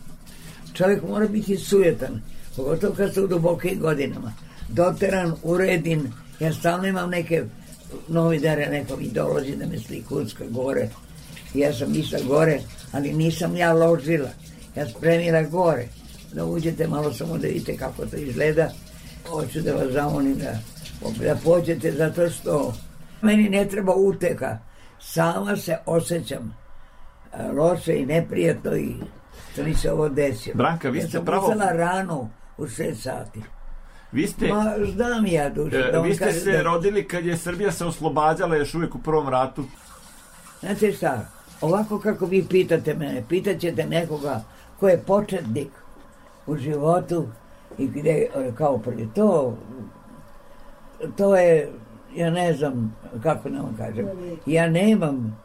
[0.74, 2.22] Čovjek mora biti sujetan,
[2.56, 4.34] pogotovo kad ste u dubokim godinama.
[4.70, 7.44] Doteran, uredin, ja stalno imam neke
[8.08, 10.90] novinare, neko mi dolazi da me slikucka gore.
[11.54, 12.60] Ja sam išla gore,
[12.92, 14.30] ali nisam ja ložila.
[14.76, 15.88] Ja spremila gore.
[16.34, 18.70] Da uđete malo samo da vidite kako to izgleda.
[19.26, 20.54] Hoću da vas zamolim da,
[21.18, 22.74] da pođete zato što
[23.22, 24.58] meni ne treba uteka.
[25.00, 26.58] Sama se osjećam
[27.34, 28.94] a, loše i neprijatno i
[29.54, 30.56] što mi se ovo desilo.
[30.56, 33.40] Branka, vi ja ste sam pravo- rano u šest sati.
[34.12, 35.78] Vi ste, Ma, znam ja duše.
[35.80, 39.00] e, da vi ste se da- rodili kad je Srbija se oslobađala još uvijek u
[39.00, 39.64] prvom ratu.
[40.60, 41.26] Znate šta,
[41.62, 44.44] ovako kako vi pitate mene, pitaćete nekoga
[44.80, 45.68] ko je početnik
[46.48, 47.28] u životu
[47.78, 48.28] i gde,
[48.58, 49.58] kao prvi, to,
[51.18, 51.72] to je,
[52.16, 54.08] ja ne znam kako da vam kažem,
[54.46, 55.40] ja nemam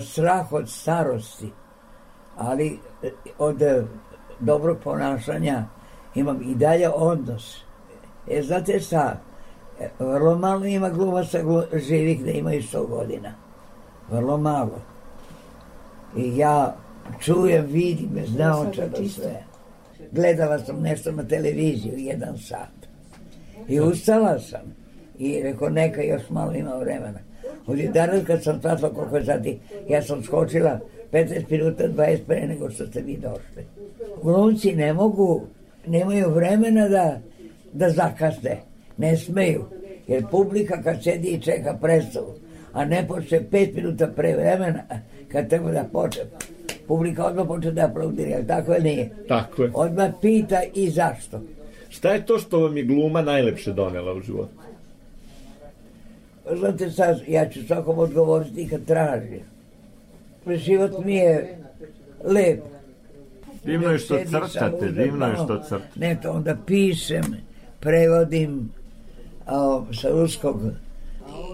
[0.00, 1.52] strah od starosti,
[2.36, 3.84] ali e, od e,
[4.40, 5.64] dobrog ponašanja
[6.14, 7.56] imam i dalje odnos.
[8.28, 9.16] E, znate šta,
[9.80, 13.32] E, vrlo malo ima glumaca glu- živih da imaju 100 godina
[14.10, 14.80] vrlo malo.
[16.16, 16.76] I ja
[17.20, 19.42] čujem, vidim, znao čega sve.
[20.12, 22.88] Gledala sam nešto na televiziju, jedan sat.
[23.68, 24.74] I ustala sam.
[25.18, 27.18] I rekao, neka još malo ima vremena.
[27.66, 29.58] Od danas kad sam shvatila koliko sati,
[29.88, 30.80] ja sam skočila
[31.12, 33.66] 15 minuta, 20 pre nego što ste vi došli.
[34.22, 35.42] Glumci ne mogu,
[35.86, 37.20] nemaju vremena da,
[37.72, 38.60] da zakasne.
[38.96, 39.64] Ne smeju.
[40.06, 42.34] Jer publika kad sedi i čeka predstavu,
[42.72, 44.82] a ne počne pet minuta pre vremena,
[45.28, 46.22] kad treba da počne,
[46.88, 49.10] publika odmah počne da aplaudira, tako ili nije?
[49.28, 49.70] Tako je.
[49.74, 51.40] Odmah pita i zašto.
[51.88, 54.52] Šta je to što vam je gluma najlepše donela u životu?
[56.58, 59.40] Znate sad, ja ću svakom odgovoriti kad traži.
[60.46, 61.58] Život mi je
[62.24, 62.60] lep.
[63.64, 66.00] Divno je što crtate, divno je što crtate.
[66.00, 67.24] Ne, to onda pišem,
[67.80, 68.70] prevodim
[69.46, 70.60] a, sa ruskog.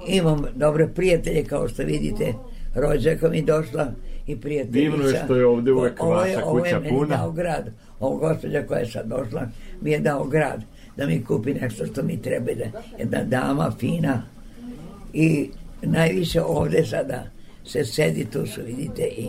[0.08, 2.34] Imam dobre prijatelje, kao što vidite,
[2.74, 3.92] rođaka mi došla
[4.26, 4.72] i prijateljica.
[4.90, 7.16] Divno je što je ovde uvek je- vaša ovo je kuća meni puna.
[7.16, 7.70] dao grad.
[8.00, 9.42] Ovo gospođa koja je sad došla
[9.80, 10.62] mi je dao grad
[10.96, 12.52] da mi kupi nešto što mi treba.
[12.54, 12.64] Da,
[12.98, 14.22] jedna dama fina
[15.12, 15.50] i
[15.82, 17.24] najviše ovde sada
[17.64, 19.28] se sedi, tu su vidite i,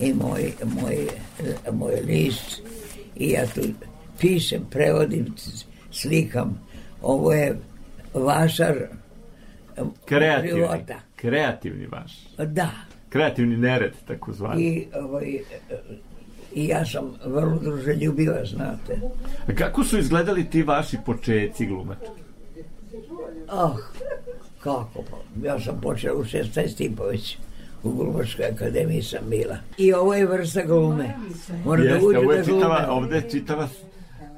[0.00, 0.96] i moj, moj,
[1.72, 2.62] moj list
[3.16, 3.60] i ja tu
[4.20, 5.26] pišem, prevodim,
[5.90, 6.62] slikam.
[7.02, 7.56] Ovo je
[8.14, 8.76] vašar
[10.04, 10.60] Kreativni.
[10.60, 10.94] života.
[11.26, 12.12] Kreativni vaš.
[12.46, 12.70] Da.
[13.08, 14.62] Kreativni nered, tako zvani.
[14.62, 15.38] I, ovaj,
[16.54, 19.00] I ja sam vrlo druželjubiva, znate.
[19.48, 22.06] A kako su izgledali ti vaši počeci glumački?
[23.48, 23.76] Ah,
[24.60, 25.46] kako pa?
[25.48, 27.38] Ja sam počela u 16 i po već
[27.82, 29.56] u Glumačkoj akademiji sam bila.
[29.78, 31.14] I ovo je vrsta glume.
[31.64, 32.92] Mora da Jeste, uđe ovo da je čitava, glume.
[33.00, 33.68] ovde čitava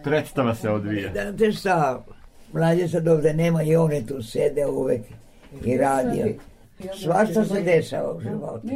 [0.05, 1.12] predstava se odvija.
[1.12, 2.05] Znate šta,
[2.53, 5.01] mlađe sad ovde nema i one tu sede uvek
[5.64, 6.26] i radio.
[6.95, 8.68] Svašta se dešava u životu.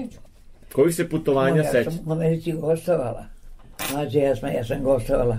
[0.73, 1.91] Kojih se putovanja ja seća?
[1.91, 3.25] sam u Americi gostovala.
[3.93, 5.39] Mlađe, ja sam, ja sam gostovala.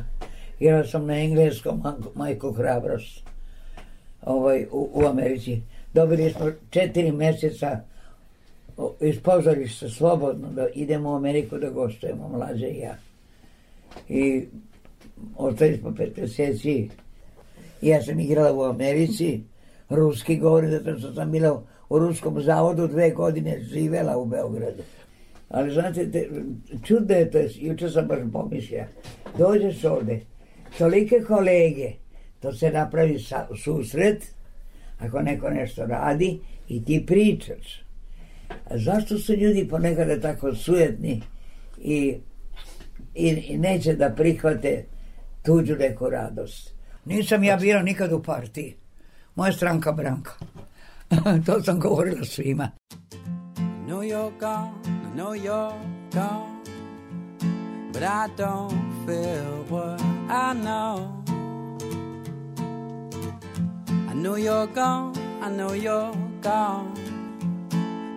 [0.59, 1.83] Igrao sam na engleskom
[2.15, 3.23] Majku Hrabrost
[4.21, 5.61] ovaj, u, u Americi.
[5.93, 7.79] Dobili smo četiri meseca
[9.01, 12.95] iz pozorišta slobodno da idemo u Ameriku da gostujemo, mlađe i ja.
[14.09, 14.45] I
[15.37, 16.89] ostali smo pet meseci.
[17.81, 19.41] Ja sam igrala u Americi,
[19.89, 24.83] ruski govori, zato što sam bila u ruskom zavodu dve godine živela u Beogradu.
[25.49, 26.29] Ali znate, te,
[26.83, 28.85] čudno je to, juče sam baš pomislila.
[29.37, 30.19] Dođeš ovde,
[30.77, 31.91] tolike kolege,
[32.39, 34.23] to se napravi sa, susret,
[34.99, 37.83] ako neko nešto radi i ti pričaš.
[38.49, 41.21] A zašto su ljudi ponekada tako sujetni
[41.81, 42.17] i,
[43.15, 44.85] i, i neće da prihvate
[45.45, 46.73] tuđu neku radost?
[47.05, 48.75] Nisam ja bila nikad u partiji.
[49.35, 50.31] Moja stranka Branka.
[51.45, 52.71] to sam govorila svima.
[53.57, 54.73] I know you're gone,
[55.05, 55.77] I know you're
[56.09, 56.63] gone,
[57.91, 61.23] but I don't feel what I know.
[64.09, 66.93] I know you're gone, I know you're gone,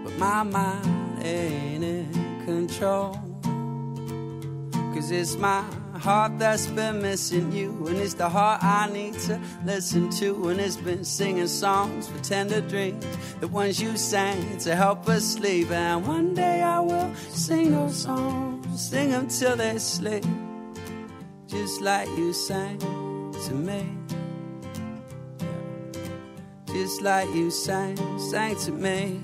[0.04, 2.08] but my mind ain't in
[2.46, 3.18] control.
[4.94, 5.64] Cause it's my
[5.98, 10.48] heart that's been missing you, and it's the heart I need to listen to.
[10.48, 13.04] And it's been singing songs for tender dreams,
[13.40, 15.70] the ones you sang to help us sleep.
[15.70, 20.24] And one day I will sing those songs, sing them till they sleep,
[21.46, 23.96] just like you sang to me.
[26.66, 29.20] Just like you sang, sang to me.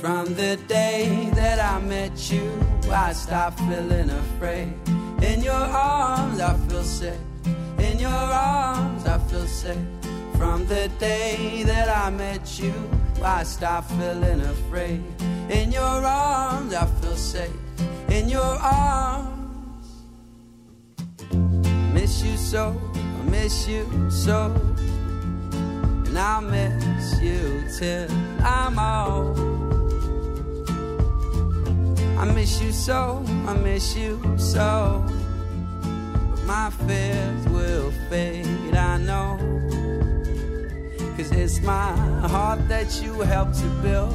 [0.00, 2.50] From the day that I met you,
[2.90, 4.72] I stopped feeling afraid.
[5.22, 7.18] In your arms, I feel safe.
[7.78, 9.76] In your arms, I feel safe.
[10.36, 12.74] From the day that I met you,
[13.22, 15.02] I stopped feeling afraid.
[15.48, 17.56] In your arms, I feel safe.
[18.08, 19.86] In your arms,
[21.92, 24.52] miss you so, I miss you so.
[26.06, 28.08] And I'll miss you till
[28.42, 29.51] I'm old.
[32.22, 35.04] I miss you so, I miss you so.
[36.30, 39.38] But my fears will fade, I know.
[41.16, 41.90] Cause it's my
[42.28, 44.14] heart that you helped to build.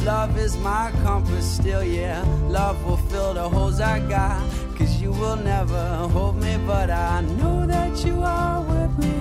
[0.00, 2.24] Love is my compass still, yeah.
[2.48, 4.40] Love will fill the holes I got.
[4.78, 9.14] Cause you will never hold me, but I know that you are with me.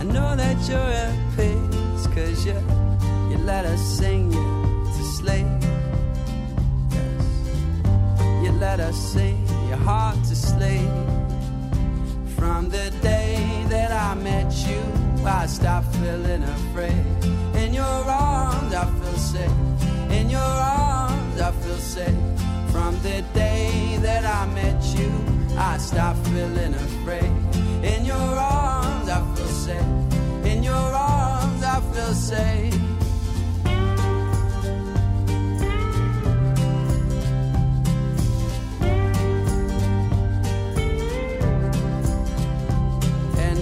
[0.00, 2.06] I know that you're at peace.
[2.14, 2.60] Cause you,
[3.30, 5.57] you let us sing you to sleep.
[8.58, 10.90] Let us sing your heart to sleep.
[12.36, 14.82] From the day that I met you,
[15.24, 17.04] I stopped feeling afraid.
[17.54, 20.10] In your arms, I feel safe.
[20.10, 22.24] In your arms, I feel safe.
[22.72, 25.10] From the day that I met you,
[25.56, 27.32] I stopped feeling afraid.
[27.84, 30.44] In your arms, I feel safe.
[30.44, 32.87] In your arms, I feel safe.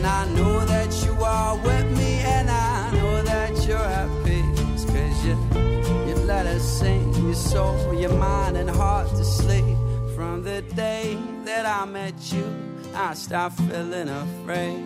[0.07, 4.85] I know that you are with me, and I know that you're at peace.
[4.85, 5.37] Cause you,
[6.07, 9.77] you let us sing your soul, your mind, and heart to sleep.
[10.15, 12.47] From the day that I met you,
[12.95, 14.85] I stopped feeling afraid.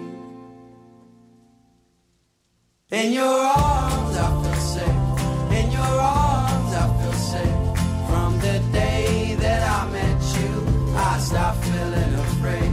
[2.91, 5.59] In your arms, I feel safe.
[5.59, 8.09] In your arms, I feel safe.
[8.09, 12.70] From the day that I met you, I stopped feeling afraid.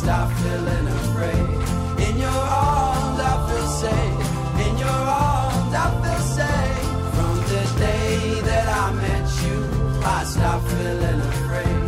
[0.00, 2.08] I stopped feeling afraid.
[2.08, 4.20] In your arms, I feel safe.
[4.66, 6.88] In your arms, I feel safe.
[7.14, 9.58] From the day that I met you,
[10.02, 11.82] I stopped feeling afraid.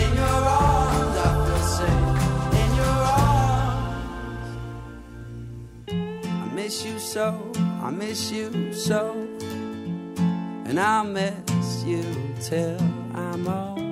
[0.00, 2.08] In your arms, I feel safe.
[2.62, 4.46] In your arms,
[5.88, 7.26] I miss you so.
[7.82, 9.00] I miss you so.
[10.66, 12.04] And I'll miss you
[12.40, 12.78] till
[13.12, 13.85] I'm old.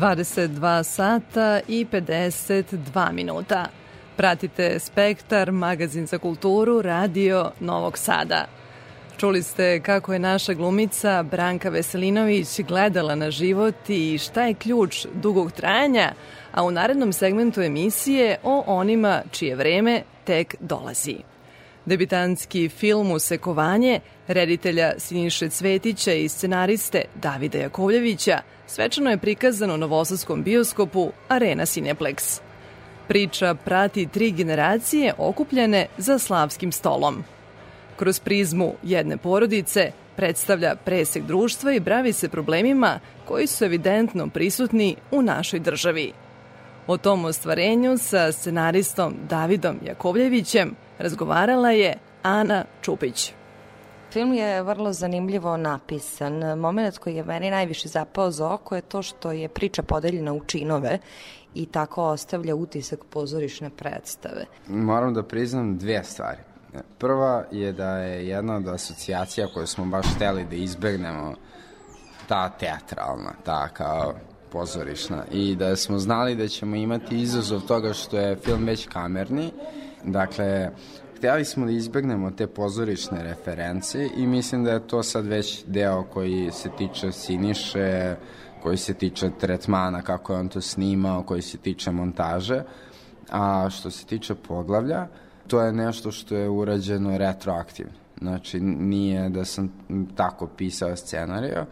[0.00, 3.66] Dvadeset dva sata i 52 minuta.
[4.16, 8.46] Pratite Spektar, magazin za kulturu, radio Novog Sada.
[9.16, 15.06] Čuli ste kako je naša glumica Branka Veselinović gledala na život i šta je ključ
[15.14, 16.12] dugog trajanja,
[16.52, 21.29] a u narednom segmentu emisije o onima čije vreme tek dolazi.
[21.86, 30.42] Debitanski film Usekovanje reditelja Siniše Cvetića i scenariste Davida Jakovljevića svečano je prikazan u Novosadskom
[30.42, 32.40] bioskopu Arena Cineplex.
[33.08, 37.24] Priča prati tri generacije okupljene za slavskim stolom.
[37.96, 44.96] Kroz prizmu jedne porodice predstavlja presek društva i bravi se problemima koji su evidentno prisutni
[45.10, 46.12] u našoj državi.
[46.86, 53.32] O tom ostvarenju sa scenaristom Davidom Jakovljevićem razgovarala je Ana Čupić.
[54.12, 56.58] Film je vrlo zanimljivo napisan.
[56.58, 60.44] Moment koji je meni najviše zapao za oko je to što je priča podeljena u
[60.44, 60.98] činove
[61.54, 64.44] i tako ostavlja utisak pozorišne predstave.
[64.68, 66.38] Moram da priznam dve stvari.
[66.98, 71.34] Prva je da je jedna od asocijacija koju smo baš hteli da izbegnemo
[72.28, 74.14] ta teatralna, ta kao
[74.52, 79.52] pozorišna i da smo znali da ćemo imati izazov toga što je film već kamerni,
[80.04, 80.70] dakle
[81.16, 86.02] hteli smo da izbegnemo te pozorišne reference i mislim da je to sad već deo
[86.02, 88.16] koji se tiče Siniše,
[88.62, 92.62] koji se tiče tretmana, kako je on to snimao, koji se tiče montaže.
[93.30, 95.06] A što se tiče poglavlja,
[95.46, 97.92] to je nešto što je urađeno retroaktivno.
[98.20, 99.72] Znači, nije da sam
[100.14, 101.64] tako pisao scenariju.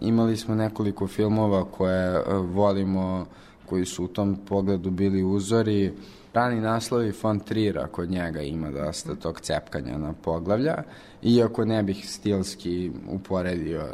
[0.00, 3.26] Imali smo nekoliko filmova koje e, volimo,
[3.66, 5.92] koji su u tom pogledu bili uzori.
[6.38, 10.82] Rani naslovi von Trira, kod njega ima dosta tog cepkanja na poglavlja,
[11.22, 13.88] iako ne bih stilski uporedio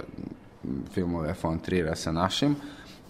[0.93, 2.57] filmove von Trira sa našim,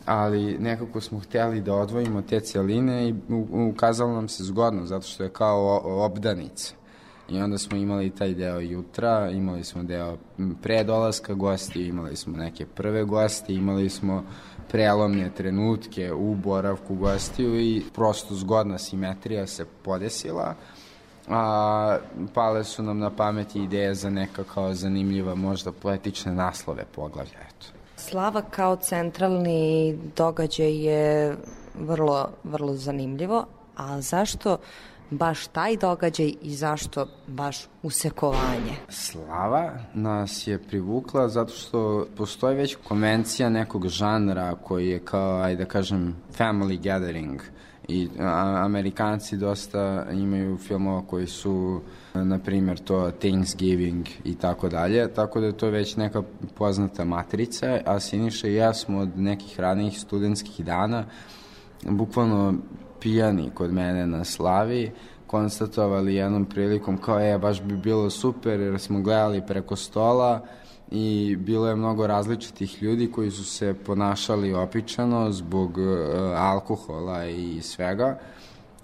[0.07, 3.15] ali nekako smo hteli da odvojimo te celine i
[3.71, 6.75] ukazalo nam se zgodno, zato što je kao obdanica.
[7.29, 12.17] I onda smo imali taj deo jutra, imali smo deo m, pre dolaska gosti, imali
[12.17, 14.25] smo neke prve gosti, imali smo
[14.71, 20.55] prelomne trenutke u boravku gostiju i prosto zgodna simetrija se podesila.
[21.29, 21.99] A,
[22.35, 27.67] pale su nam na pameti ideje za neka kao zanimljiva, možda poetične naslove poglavlja, eto.
[27.97, 31.37] Slava kao centralni događaj je
[31.75, 33.47] vrlo, vrlo zanimljivo,
[33.77, 34.59] a zašto
[35.17, 38.77] baš taj događaj i zašto baš usekovanje?
[38.89, 45.65] Slava nas je privukla zato što postoji već konvencija nekog žanra koji je kao, ajde
[45.65, 47.41] da kažem, family gathering
[47.89, 48.09] i
[48.65, 51.81] Amerikanci dosta imaju filmova koji su
[52.15, 56.23] na primjer to Thanksgiving i tako dalje, tako da je to već neka
[56.55, 61.05] poznata matrica, a Siniša i ja smo od nekih ranijih studentskih dana
[61.83, 62.55] bukvalno
[63.05, 64.93] pijani kod mene na slavi
[65.27, 70.41] konstatovali jednom prilikom kao je baš bi bilo super jer smo gledali preko stola
[70.91, 75.85] i bilo je mnogo različitih ljudi koji su se ponašali opičano zbog uh,
[76.37, 78.19] alkohola i svega.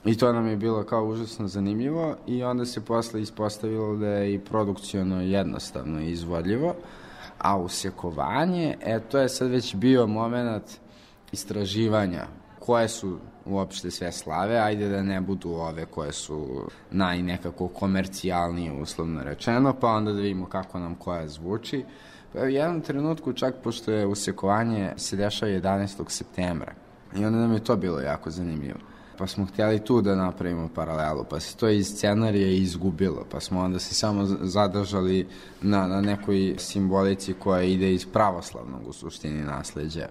[0.04, 4.34] I to nam je bilo kao užasno zanimljivo i onda se posle ispostavilo da je
[4.34, 6.74] i produkciono jednostavno i izvodljivo
[7.38, 10.64] a usekovanje, e to je sad već bio moment
[11.32, 12.26] istraživanja
[12.58, 19.22] koje su uopšte sve slave, ajde da ne budu ove koje su najnekako komercijalnije uslovno
[19.22, 21.84] rečeno, pa onda da vidimo kako nam koja zvuči.
[22.32, 26.04] Pa u jednom trenutku, čak pošto je usekovanje se dešava 11.
[26.08, 26.72] septembra,
[27.16, 28.78] i onda nam je to bilo jako zanimljivo.
[29.18, 33.60] Pa smo htjeli tu da napravimo paralelu, pa se to iz scenarija izgubilo, pa smo
[33.60, 35.26] onda se samo zadržali
[35.62, 40.08] na, na nekoj simbolici koja ide iz pravoslavnog u suštini nasleđa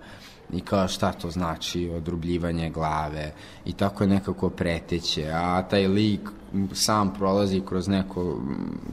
[0.53, 3.31] i kao šta to znači odrubljivanje glave
[3.65, 6.29] i tako je nekako preteće, a taj lik
[6.73, 8.41] sam prolazi kroz neko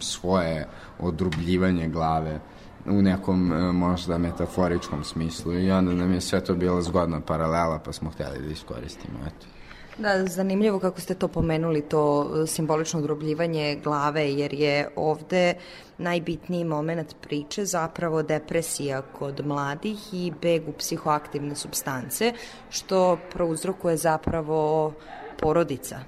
[0.00, 2.40] svoje odrubljivanje glave
[2.86, 7.78] u nekom e, možda metaforičkom smislu i onda nam je sve to bila zgodna paralela
[7.78, 9.55] pa smo hteli da iskoristimo, eto.
[9.98, 15.54] Da, zanimljivo kako ste to pomenuli, to e, simbolično odrobljivanje glave, jer je ovde
[15.98, 22.32] najbitniji moment priče zapravo depresija kod mladih i beg u psihoaktivne substance,
[22.70, 24.92] što prouzrokuje zapravo
[25.40, 25.98] porodica.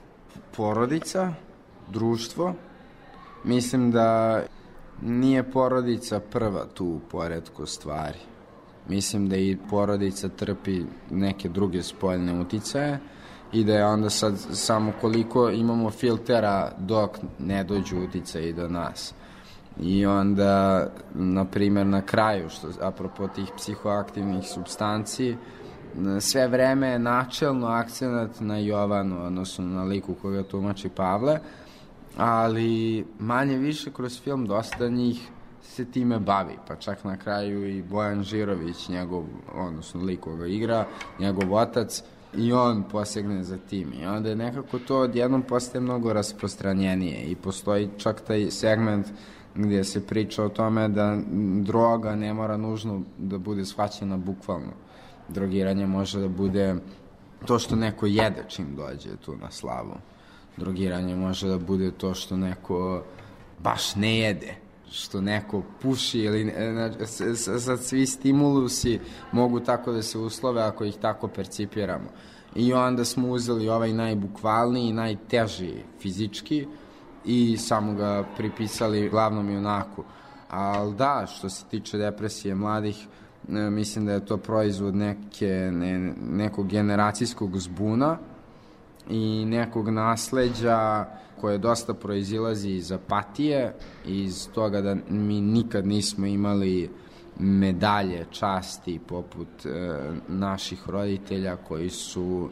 [0.56, 1.32] porodica,
[1.88, 2.54] društvo.
[3.44, 4.42] Mislim da
[5.02, 8.18] nije porodica prva tu u poredku stvari.
[8.88, 12.98] Mislim da i porodica trpi neke druge spoljne uticaje
[13.52, 19.14] i da je onda sad samo koliko imamo filtera dok ne dođu uticaji do nas.
[19.80, 25.36] I onda, na primjer, na kraju, što, apropo tih psihoaktivnih substanci,
[26.20, 31.38] sve vreme je načelno akcenat na Jovanu, odnosno na liku koga tumači Pavle,
[32.16, 35.28] ali manje više kroz film dosta njih
[35.62, 39.24] se time bavi, pa čak na kraju i Bojan Žirović, njegov,
[39.54, 40.86] odnosno lik koga igra,
[41.18, 42.02] njegov otac,
[42.36, 43.92] i on posegne za tim.
[44.00, 49.06] I onda je nekako to odjednom postaje mnogo rasprostranjenije i postoji čak taj segment
[49.54, 51.18] gdje se priča o tome da
[51.60, 54.72] droga ne mora nužno da bude shvaćena bukvalno.
[55.28, 56.74] Drogiranje može da bude
[57.46, 59.94] to što neko jede čim dođe tu na slavu.
[60.56, 63.02] Drogiranje može da bude to što neko
[63.62, 66.52] baš ne jede što neko puši ili
[67.06, 69.00] s- sad svi stimulusi
[69.32, 72.08] mogu tako da se uslove ako ih tako percipiramo.
[72.54, 76.66] I onda smo uzeli ovaj najbukvalniji, najteži fizički
[77.24, 80.04] i samo ga pripisali glavnom junaku.
[80.48, 83.06] Ali da, što se tiče depresije mladih,
[83.48, 88.18] e, mislim da je to proizvod neke, ne, nekog generacijskog zbuna
[89.10, 91.04] i nekog nasleđa
[91.40, 93.74] koje dosta proizilazi iz apatije,
[94.06, 96.90] iz toga da mi nikad nismo imali
[97.38, 99.70] medalje časti poput e,
[100.28, 102.48] naših roditelja koji su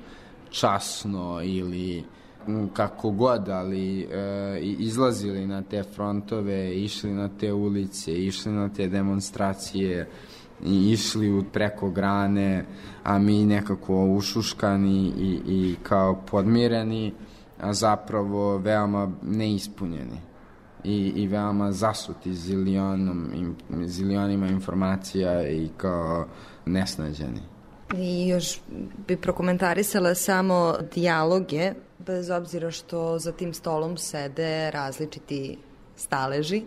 [0.51, 2.05] časno ili
[2.49, 8.69] m, kako god, ali e, izlazili na te frontove, išli na te ulice, išli na
[8.69, 10.09] te demonstracije,
[10.65, 12.65] i išli u preko grane,
[13.03, 17.13] a mi nekako ušuškani i, i kao podmireni
[17.61, 20.21] a zapravo veoma neispunjeni
[20.85, 26.27] i, i veoma zasuti zilionom, im, zilionima informacija i kao
[26.67, 27.41] nesnađeni.
[27.97, 28.61] I još
[29.09, 35.59] bi prokomentarisala samo dijaloge, bez obzira što za tim stolom sede različiti
[35.97, 36.63] staleži.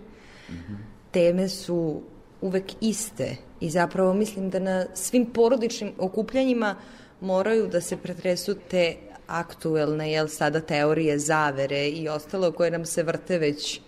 [1.11, 2.01] Teme su
[2.41, 6.75] uvek iste i zapravo mislim da na svim porodičnim okupljanjima
[7.21, 8.95] moraju da se pretresu te
[9.29, 13.81] aktuelne, jel sada teorije zavere i ostalo koje nam se vrte već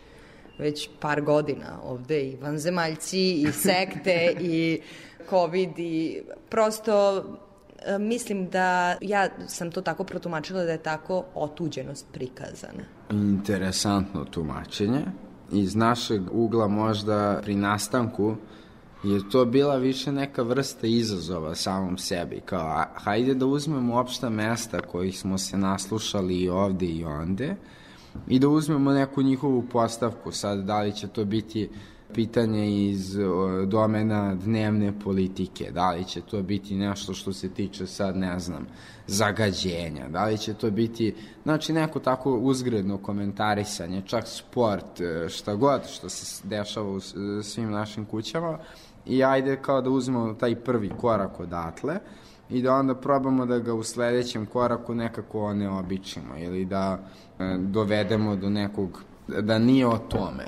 [0.61, 4.81] već par godina ovde i vanzemaljci i sekte i
[5.29, 7.23] covid i prosto
[7.85, 12.83] e, mislim da ja sam to tako protumačila da je tako otuđenost prikazana.
[13.09, 15.01] Interesantno tumačenje.
[15.51, 18.35] Iz našeg ugla možda pri nastanku
[19.03, 22.41] je to bila više neka vrsta izazova samom sebi.
[22.45, 27.55] Kao, hajde da uzmemo opšta mesta kojih smo se naslušali i ovde i onde
[28.27, 30.31] i da uzmemo neku njihovu postavku.
[30.31, 31.69] Sad, da li će to biti
[32.13, 33.15] pitanje iz
[33.67, 38.67] domena dnevne politike, da li će to biti nešto što se tiče sad, ne znam,
[39.07, 45.55] zagađenja, da li će to biti, znači neko tako uzgredno komentarisanje, čak sport, e, šta
[45.55, 48.57] god što se dešava u s- svim našim kućama
[49.05, 51.99] i ajde kao da uzmemo taj prvi korak odatle
[52.49, 56.99] i da onda probamo da ga u sledećem koraku nekako oneobičimo ili da
[57.39, 60.45] e, dovedemo do nekog, da nije o tome,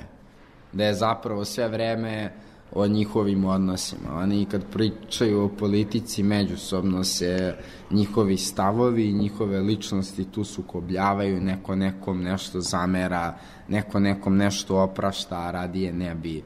[0.72, 2.32] da je zapravo sve vreme
[2.74, 4.14] o njihovim odnosima.
[4.14, 7.56] Oni kad pričaju o politici, međusobno se
[7.90, 13.38] njihovi stavovi i njihove ličnosti tu sukobljavaju, neko nekom nešto zamera,
[13.68, 16.42] neko nekom nešto oprašta, radije ne bi.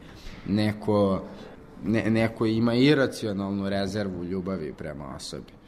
[0.47, 1.23] Neko,
[1.85, 5.59] ne, neko ima iracionalnu rezervu ljubavi prema osobi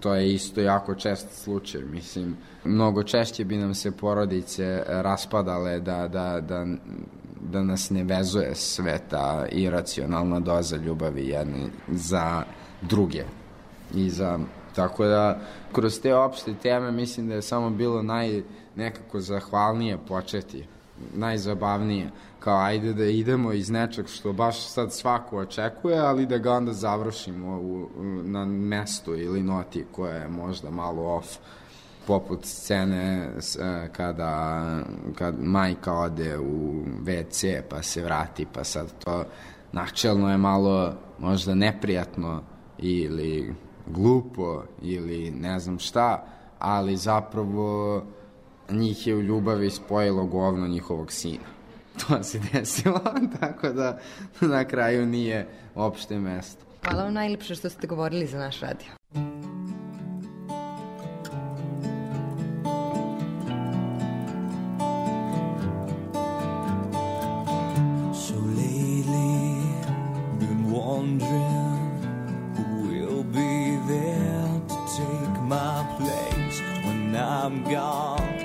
[0.00, 1.82] to je isto jako čest slučaj.
[1.82, 6.66] Mislim, mnogo češće bi nam se porodice raspadale da, da, da,
[7.40, 12.42] da nas ne vezuje sve ta iracionalna doza ljubavi jedni za
[12.82, 13.24] druge.
[13.94, 14.38] I za,
[14.74, 15.40] tako da,
[15.72, 18.42] kroz te opšte teme mislim da je samo bilo naj,
[18.76, 20.66] nekako zahvalnije početi
[21.14, 22.10] najzabavnije,
[22.44, 26.72] kao ajde da idemo iz nečeg što baš sad svako očekuje, ali da ga onda
[26.72, 27.88] završimo u,
[28.22, 31.36] na mestu ili noti koja je možda malo off
[32.06, 33.30] poput scene
[33.60, 34.62] e, kada,
[35.14, 39.24] kad majka ode u WC pa se vrati pa sad to
[39.72, 42.42] načelno je malo možda neprijatno
[42.78, 43.54] ili
[43.86, 46.26] glupo ili ne znam šta,
[46.58, 48.02] ali zapravo
[48.70, 51.61] njih je u ljubavi spojilo govno njihovog sina.
[51.98, 53.00] To se desilo,
[53.40, 53.98] tako da
[54.40, 56.64] na kraju nije opšte mesto.
[56.84, 58.88] Hvala vam najlepše što ste govorili za naš radio.
[68.14, 69.62] So lately,
[70.38, 72.02] been wondering
[72.56, 78.38] who will be there to take my place when I'm gone.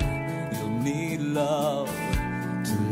[0.54, 1.77] You'll need love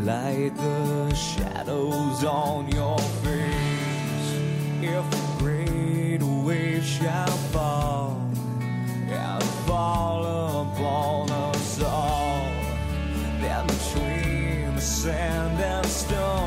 [0.06, 4.30] light the shadows on your face.
[4.80, 8.20] If a great wave shall fall
[9.10, 10.22] and fall
[10.62, 12.46] upon us all,
[13.40, 16.45] then between the sand and stone,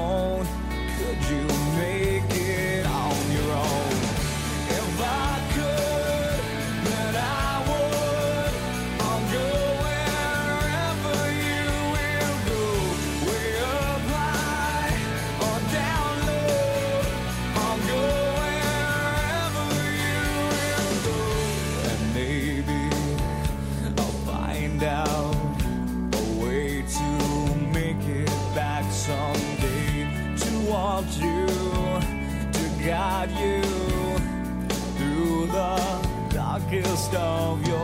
[37.16, 37.79] of your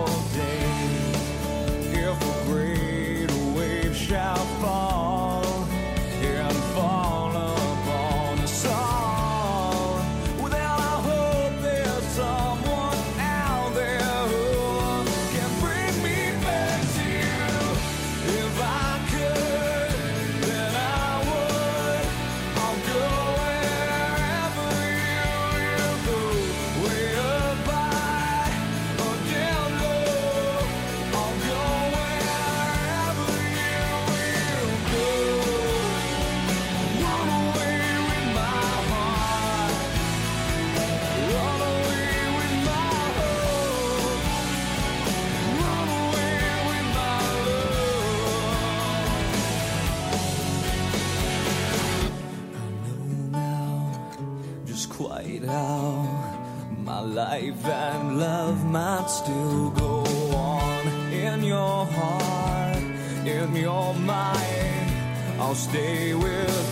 [65.55, 66.64] stay with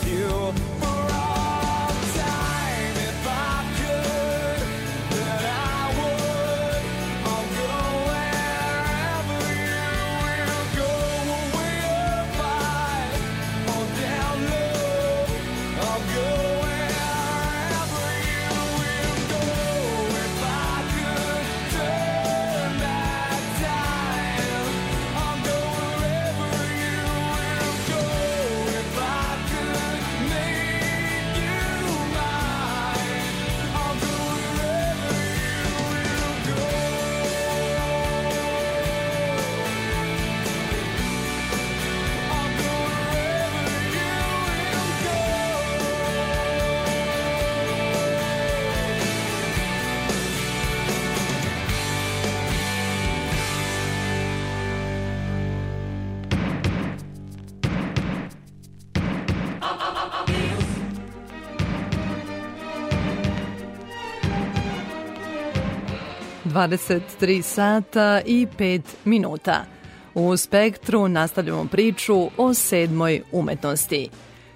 [66.68, 69.66] ...23 sata i 5 minuta.
[70.14, 74.10] U Spektru nastavljamo priču o sedmoj umetnosti.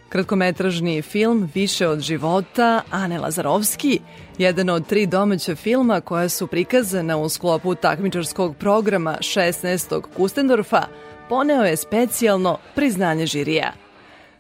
[0.10, 4.00] Kratkometražni film Više od života Ane Lazarovski,
[4.38, 10.02] jedan od tri domaća filma koja su prikazana u sklopu takmičarskog programa 16.
[10.16, 10.84] Kustendorfa,
[11.30, 13.87] poneo je specijalno priznanje žirija.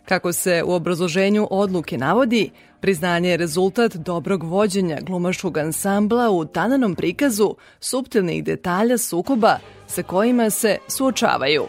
[0.08, 6.96] Kako se u obrazloženju odluke navodi, priznanje je rezultat dobrog vođenja glumačkog ansambla u tananom
[6.96, 11.68] prikazu suptilnih detalja sukoba sa kojima se suočavaju.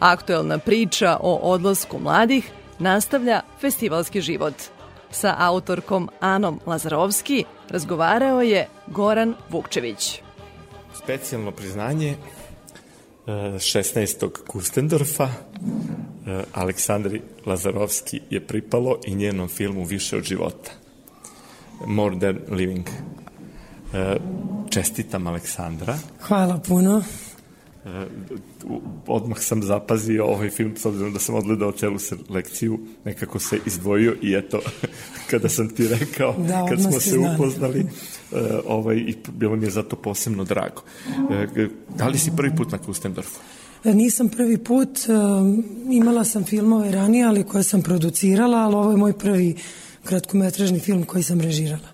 [0.00, 4.54] Aktuelna priča o odlasku mladih nastavlja festivalski život.
[5.10, 10.22] Sa autorkom Anom Lazarovski razgovarao je Goran Vukčević.
[10.94, 12.16] specijalno priznanje
[13.58, 14.28] 16.
[14.46, 20.70] Kustendorfa e, Aleksandri Lazarovski je pripalo i njenom filmu Više od života.
[21.86, 22.86] More Than Living.
[23.94, 24.16] E,
[24.70, 25.98] Čestitam Aleksandra.
[26.20, 27.02] Hvala puno.
[27.86, 28.06] E,
[28.64, 33.58] u- odmah sam zapazio ovaj film s obzirom da sam odgledao celu selekciju nekako se
[33.66, 34.60] izdvojio i eto
[35.30, 37.34] kada sam ti rekao Da, kad smo se znali.
[37.34, 37.86] upoznali e,
[38.66, 40.82] ovaj, i bilo mi je zato posebno drago
[41.56, 43.40] E, da li si prvi put na Kustendorfu?
[43.84, 44.98] Nisam prvi put,
[45.86, 49.54] imala sam filmove ranije, ali koje sam producirala, ali ovo je moj prvi
[50.04, 51.88] kratkometražni film koji sam režirala.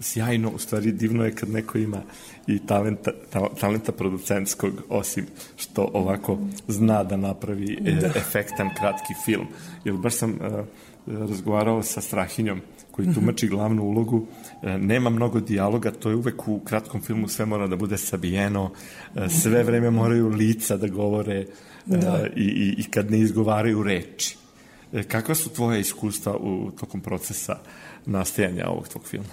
[0.00, 2.02] sjajno, u stvari divno je kad neko ima
[2.46, 5.26] i talenta, ta- talenta producentskog, osim
[5.56, 6.38] što ovako
[6.68, 8.06] zna da napravi e, Da.
[8.06, 9.46] efektan kratki film.
[9.84, 10.64] Jer baš sam e,
[11.06, 14.26] razgovarao sa Strahinjom, koji tumači glavnu ulogu,
[14.62, 18.70] e, nema mnogo dijaloga, to je uvek u kratkom filmu sve mora da bude sabijeno,
[19.16, 21.46] e, sve vreme moraju lica da govore e,
[21.86, 22.26] Da.
[22.36, 24.36] i, i, i kad ne izgovaraju reči.
[24.92, 27.58] E, kakva su tvoje iskustva u tokom procesa
[28.06, 29.28] nastajanja ovog tvog filma?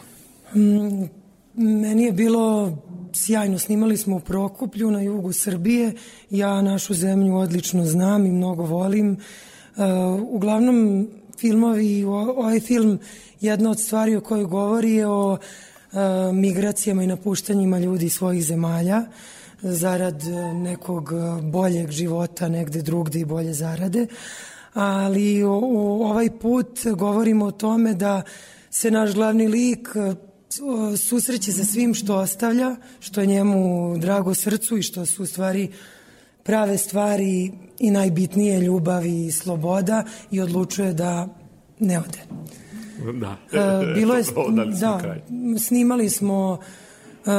[1.56, 2.78] Meni je bilo
[3.14, 5.94] sjajno, snimali smo u Prokuplju na jugu Srbije,
[6.30, 9.14] ja našu zemlju odlično znam i mnogo volim.
[9.14, 9.18] E,
[10.30, 13.00] uglavnom, filmovi, ovaj film,
[13.42, 15.98] jedna od stvari o kojoj govori je o e,
[16.34, 19.04] migracijama i napuštanjima ljudi svojih zemalja
[19.62, 24.08] zarad e, nekog boljeg života negde drugde i bolje zarade.
[24.74, 25.54] Ali o,
[26.10, 28.22] ovaj put govorimo o tome da
[28.70, 29.90] se naš glavni lik
[30.98, 35.70] susreće sa svim što ostavlja, što je njemu drago srcu i što su u stvari
[36.44, 41.28] prave stvari i najbitnije ljubav i sloboda i odlučuje da
[41.80, 42.20] ne ode.
[43.14, 43.38] Da.
[43.52, 44.24] E, bilo je,
[44.82, 45.16] da,
[45.60, 46.60] snimali smo
[47.26, 47.32] e,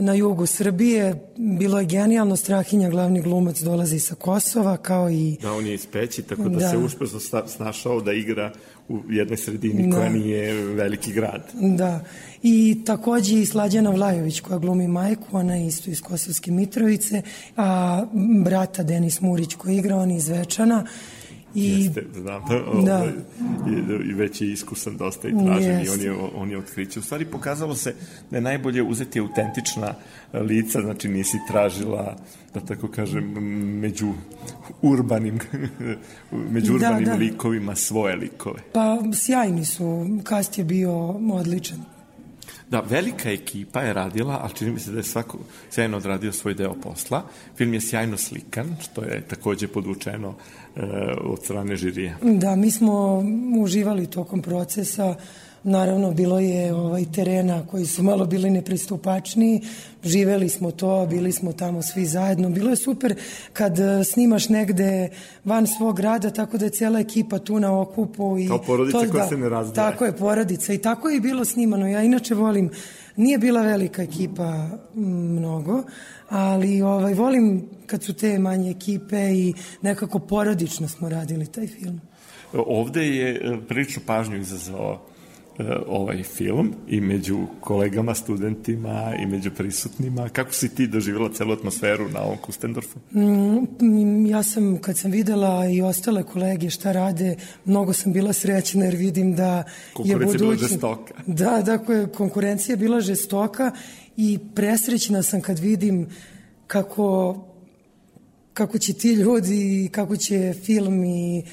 [0.00, 5.52] na jugu Srbije, bilo je genijalno, Strahinja, glavni glumac, dolazi sa Kosova, kao i Da,
[5.52, 6.70] on je iz Peći, tako da, Da.
[6.70, 8.52] se uspešno snašao da igra
[8.88, 9.96] u jednoj sredini Da.
[9.96, 11.50] koja nije veliki grad.
[11.54, 12.04] Da,
[12.42, 17.22] i takođe i Slađana Vlajović koja glumi majku, ona je isto iz Kosovske Mitrovice,
[17.56, 18.02] a
[18.44, 20.84] brata Denis Murić koji igra, on je iz Večana.
[21.54, 22.42] I Jeste, znam.
[22.86, 22.96] Da.
[22.96, 23.08] Ovaj,
[23.68, 25.92] i, I već je iskusan dosta i tražen i Jeste.
[25.92, 26.98] on je, on je otkriće.
[26.98, 27.94] U stvari pokazalo se
[28.30, 29.94] da je najbolje uzeti autentična
[30.32, 32.16] e, lica, znači nisi tražila,
[32.54, 33.24] da tako kažem,
[33.80, 34.12] među
[34.82, 35.38] urbanim,
[36.54, 37.14] među Da, urbanim da.
[37.14, 38.58] likovima svoje likove.
[38.72, 40.92] Pa sjajni su, kast je bio
[41.32, 41.91] odličan.
[42.72, 45.38] Da, velika ekipa je radila, ali čini mi se da je svako
[45.70, 47.22] sjajno odradio svoj deo posla.
[47.56, 50.34] Film je sjajno slikan, što je takođe podvučeno
[50.76, 50.80] e,
[51.24, 52.16] od strane žirija.
[52.22, 53.22] Da, mi smo
[53.58, 55.14] uživali tokom procesa,
[55.64, 59.60] Naravno, bilo je ovaj, terena koji su malo bili nepristupačniji,
[60.04, 62.50] živeli smo to, bili smo tamo svi zajedno.
[62.50, 63.14] Bilo je super
[63.52, 65.08] kad e, snimaš negde
[65.44, 68.38] van svog grada, tako da je cijela ekipa tu na okupu.
[68.38, 69.90] I Kao porodica to, koja da, se ne razdvaja.
[69.90, 70.72] Tako je, porodica.
[70.72, 71.88] I tako je i bilo snimano.
[71.88, 72.70] Ja inače volim,
[73.16, 75.82] nije bila velika ekipa mnogo,
[76.28, 82.00] ali ovaj, volim kad su te manje ekipe i nekako porodično smo radili taj film.
[82.52, 85.11] Ovde je e, prilično pažnju izazvao
[85.86, 90.28] ovaj film i među kolegama, studentima i među prisutnima.
[90.28, 92.98] Kako si ti doživjela celu atmosferu na ovom Kustendorfu?
[93.14, 98.84] Mm, ja sam, kad sam videla i ostale kolege šta rade, mnogo sam bila srećna
[98.84, 101.14] jer vidim da je Konkurencija je bila žestoka.
[101.26, 103.72] Da, dakle, konkurencija je bila žestoka
[104.16, 106.08] i presrećna sam kad vidim
[106.66, 107.36] kako,
[108.52, 111.44] kako će ti ljudi, kako će film i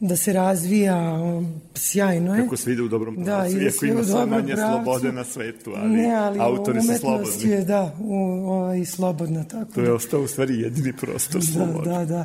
[0.00, 1.42] da se razvija, o,
[1.74, 2.42] sjajno je.
[2.42, 4.84] Kako se ide u dobrom pravcu, Da, iako ima sve manje pravcu.
[4.84, 7.50] slobode na svetu, ali, ne, ali autori su slobodni.
[7.50, 8.14] je, da, u,
[8.46, 11.90] ovaj, slobodna, tako To je ostao u stvari jedini prostor slobode.
[11.90, 12.24] Da, da, da.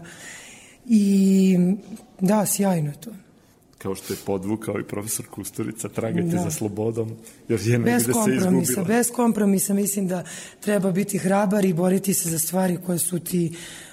[0.88, 1.58] I
[2.20, 3.12] da, sjajno je to.
[3.78, 6.42] Kao što je podvukao i profesor Kusturica, tragajte Da.
[6.42, 7.12] za slobodom,
[7.50, 8.88] jer je Bez negde se kompromisa, izgubila.
[8.88, 10.24] bez kompromisa mislim da
[10.60, 13.52] treba biti hrabar i boriti se za stvari koje su ti
[13.92, 13.93] a,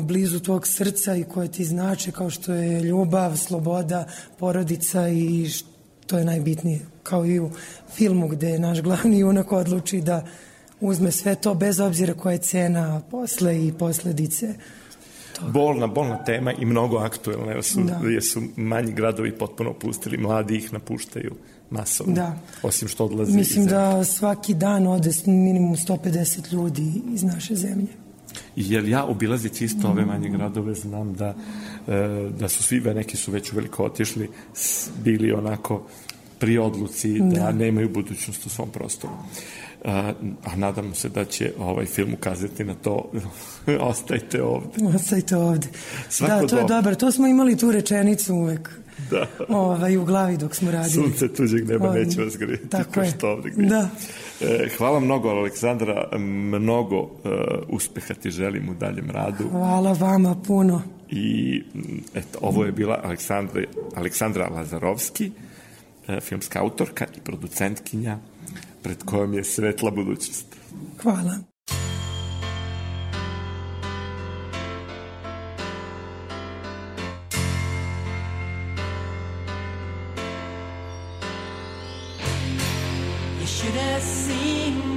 [0.00, 4.06] blizu tvog srca i koje ti znače kao što je ljubav, sloboda,
[4.38, 7.50] porodica i što je najbitnije kao i u
[7.94, 10.26] filmu gde naš glavni junak odluči da
[10.80, 14.54] uzme sve to bez obzira koja je cena posle i posledice.
[15.52, 18.00] Bolna, bolna tema i mnogo aktuelna, jer su, Da.
[18.08, 21.34] jer su manji gradovi potpuno opustili, mladi ih napuštaju
[21.70, 22.14] masovno.
[22.14, 22.38] Da.
[22.62, 28.07] Osim što odlazi Mislim iz da svaki dan ode minimum 150 ljudi iz naše zemlje.
[28.56, 31.34] Jer ja obilazići isto ove manje gradove znam da,
[31.88, 34.28] e, da su svi, neki su već uveliko otišli,
[35.04, 35.82] bili onako
[36.38, 37.52] pri odluci da, Da.
[37.52, 39.12] nemaju budućnost u svom prostoru.
[39.84, 40.12] A,
[40.44, 43.10] a nadamo se da će ovaj film ukazati na to
[43.80, 44.96] ostajte ovde.
[44.96, 45.68] Ostajte ovde.
[46.08, 46.76] Svako da, to je dobro.
[46.76, 46.94] dobro.
[46.94, 48.70] To smo imali tu rečenicu uvek
[49.10, 49.26] Da.
[49.48, 50.92] ovaj, u glavi dok smo radili.
[50.92, 53.10] Sunce tuđeg neba On- neće vas grijeti, tako je.
[53.10, 53.50] što ovde.
[53.56, 53.88] Da.
[54.40, 57.28] E, hvala mnogo, Aleksandra, mnogo e,
[57.68, 59.48] uspeha ti želim u daljem radu.
[59.50, 60.82] Hvala vama puno.
[61.10, 61.62] I
[62.14, 63.62] eto, ovo je bila Aleksandra,
[63.94, 65.30] Aleksandra Lazarovski,
[66.08, 68.18] e, filmska autorka i producentkinja
[68.82, 70.46] pred kojom je svetla budućnost.
[71.02, 71.38] Hvala.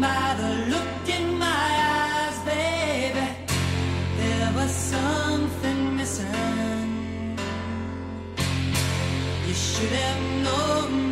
[0.02, 3.28] By the look in my eyes, baby.
[4.18, 7.38] There was something missing.
[9.48, 11.11] You should have known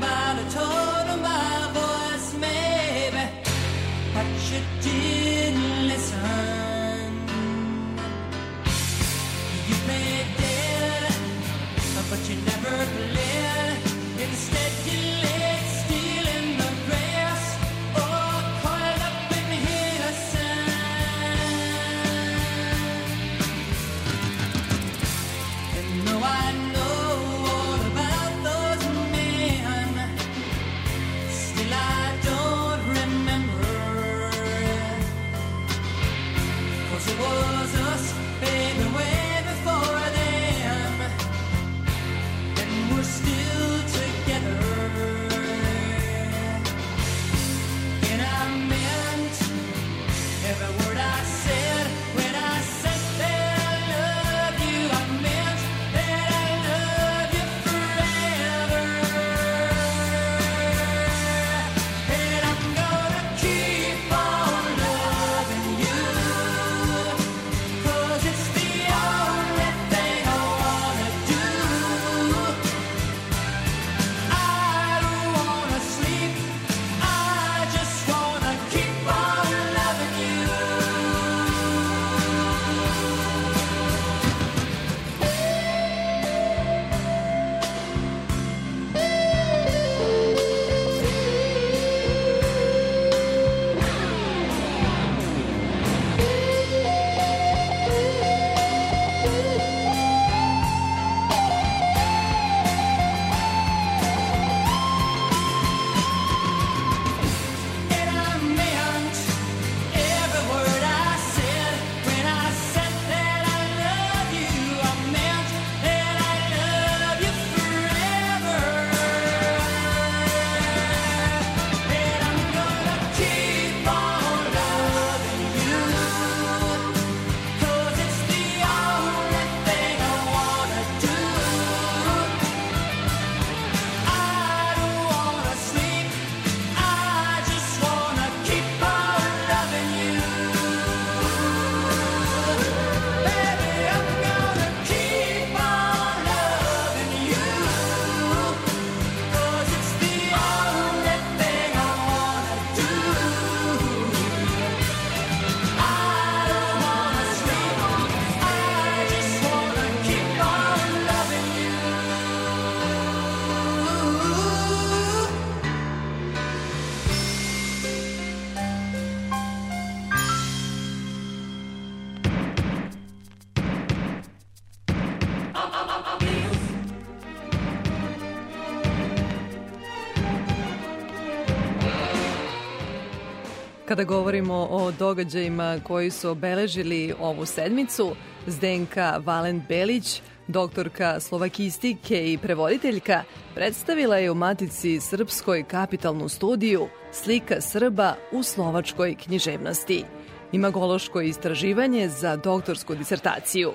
[184.00, 188.16] Kada govorimo o događajima koji su obeležili ovu sedmicu,
[188.47, 193.24] Zdenka Valent Belić, doktorka slovakistike i prevoditeljka,
[193.56, 200.04] predstavila je u Matici Srpskoj kapitalnu studiju Slika Srba u slovačkoj književnosti.
[200.52, 203.72] Imagološko istraživanje za doktorsku disertaciju.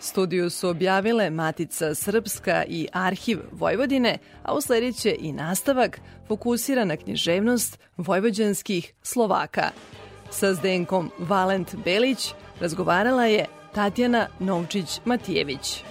[0.00, 7.78] Studiju su objavile Matica Srpska i Arhiv Vojvodine, a usledit i nastavak fokusira na književnost
[7.96, 9.70] vojvođanskih Slovaka.
[10.30, 15.82] Sa Zdenkom Valent Belić razgovarala je Tatjana Novčić-Matijević.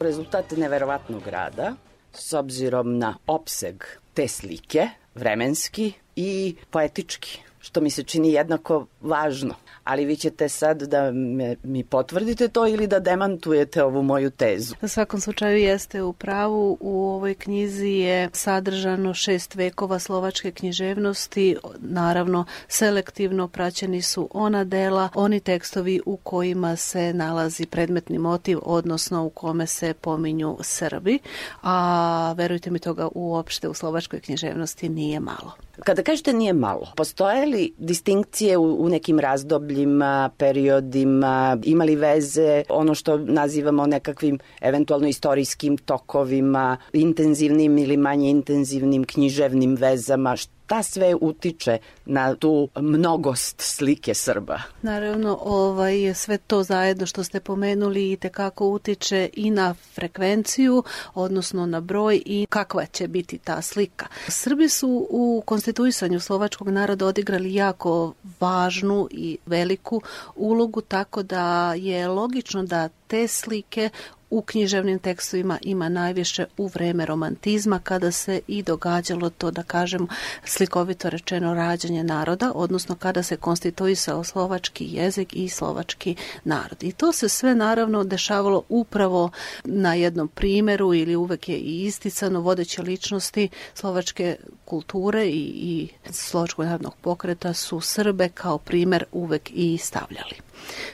[0.00, 1.74] Rezultat neverovatnog rada,
[2.12, 9.54] s obzirom na opseg te slike, vremenski i poetički, što mi se čini jednako važno
[9.84, 14.74] ali vi ćete sad da me, mi potvrdite to ili da demantujete ovu moju tezu.
[14.80, 16.78] Na svakom slučaju jeste u pravu.
[16.80, 21.56] U ovoj knjizi je sadržano šest vekova slovačke književnosti.
[21.78, 29.24] Naravno, selektivno praćeni su ona dela, oni tekstovi u kojima se nalazi predmetni motiv, odnosno
[29.24, 31.18] u kome se pominju Srbi,
[31.62, 35.52] a verujte mi toga uopšte u slovačkoj književnosti nije malo.
[35.84, 42.94] Kada kažete nije malo, postoje li distinkcije u, u nekim razdobljima, periodima, imali veze ono
[42.94, 50.36] što nazivamo nekakvim eventualno istorijskim tokovima, intenzivnim ili manje intenzivnim književnim vezama,
[50.72, 54.60] šta sve utiče na tu mnogost slike Srba?
[54.82, 60.82] Naravno, ovaj, sve to zajedno što ste pomenuli i tekako utiče i na frekvenciju,
[61.14, 64.06] odnosno na broj i kakva će biti ta slika.
[64.28, 70.02] Srbi su u konstituisanju slovačkog naroda odigrali jako važnu i veliku
[70.36, 73.90] ulogu, tako da je logično da te slike
[74.32, 80.08] u književnim tekstovima ima najviše u vreme romantizma kada se i događalo to da kažem
[80.44, 86.82] slikovito rečeno rađanje naroda, odnosno kada se konstituisao slovački jezik i slovački narod.
[86.82, 89.30] I to se sve naravno dešavalo upravo
[89.64, 96.64] na jednom primeru ili uvek je i isticano vodeće ličnosti slovačke kulture i, i slovačkog
[96.64, 100.36] narodnog pokreta su Srbe kao primer uvek i stavljali.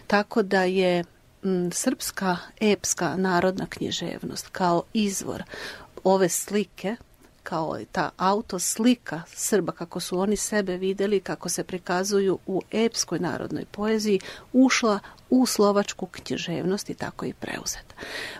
[0.07, 1.05] Tako da je
[1.73, 5.43] srpska epska narodna književnost kao izvor
[6.05, 6.97] ove slike
[7.49, 13.65] kao ta autoslika Srba, kako su oni sebe videli, kako se prikazuju u epskoj narodnoj
[13.65, 14.21] poeziji,
[14.53, 14.99] ušla
[15.31, 17.95] u slovačku književnost i tako i preuzeta.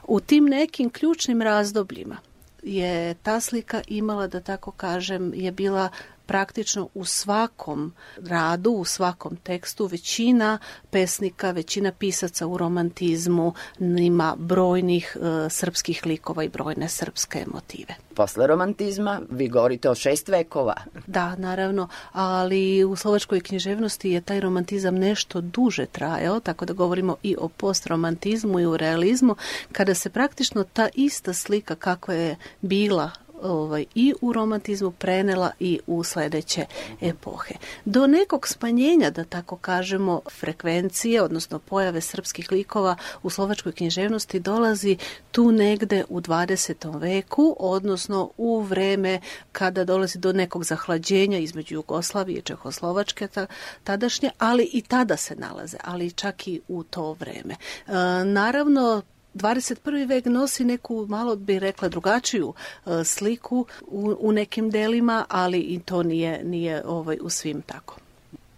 [0.07, 2.17] U tim nekim ključnim razdobljima
[2.63, 5.89] je ta slika imala, da tako kažem, je bila
[6.29, 10.59] praktično u svakom radu, u svakom tekstu većina
[10.91, 17.95] pesnika, većina pisaca u romantizmu ima brojnih e, srpskih likova i brojne srpske motive.
[18.15, 20.75] Posle romantizma vi govorite o šest vekova.
[21.07, 27.17] Da, naravno, ali u slovačkoj književnosti je taj romantizam nešto duže trajao, tako da govorimo
[27.23, 29.37] i o postromantizmu i u realizmu,
[29.73, 33.11] kada se praktično ta ista slika kakva je bila
[33.43, 36.67] ovaj, i u romantizmu prenela i u sledeće
[37.01, 37.55] epohe.
[37.85, 44.97] Do nekog smanjenja, da tako kažemo, frekvencije, odnosno pojave srpskih likova u slovačkoj književnosti dolazi
[45.31, 47.01] tu negde u 20.
[47.01, 49.21] veku, odnosno u vreme
[49.53, 53.47] kada dolazi do nekog zahlađenja između Jugoslavije i Čehoslovačke ta,
[53.85, 57.55] tadašnje, ali i tada se nalaze, ali čak i u to vreme.
[57.55, 57.93] E,
[58.25, 59.03] naravno,
[59.39, 60.09] 21.
[60.09, 65.81] vek nosi neku, malo bi rekla, drugačiju uh, sliku u, u nekim delima, ali i
[65.81, 67.97] to nije, nije ovaj, u svim tako.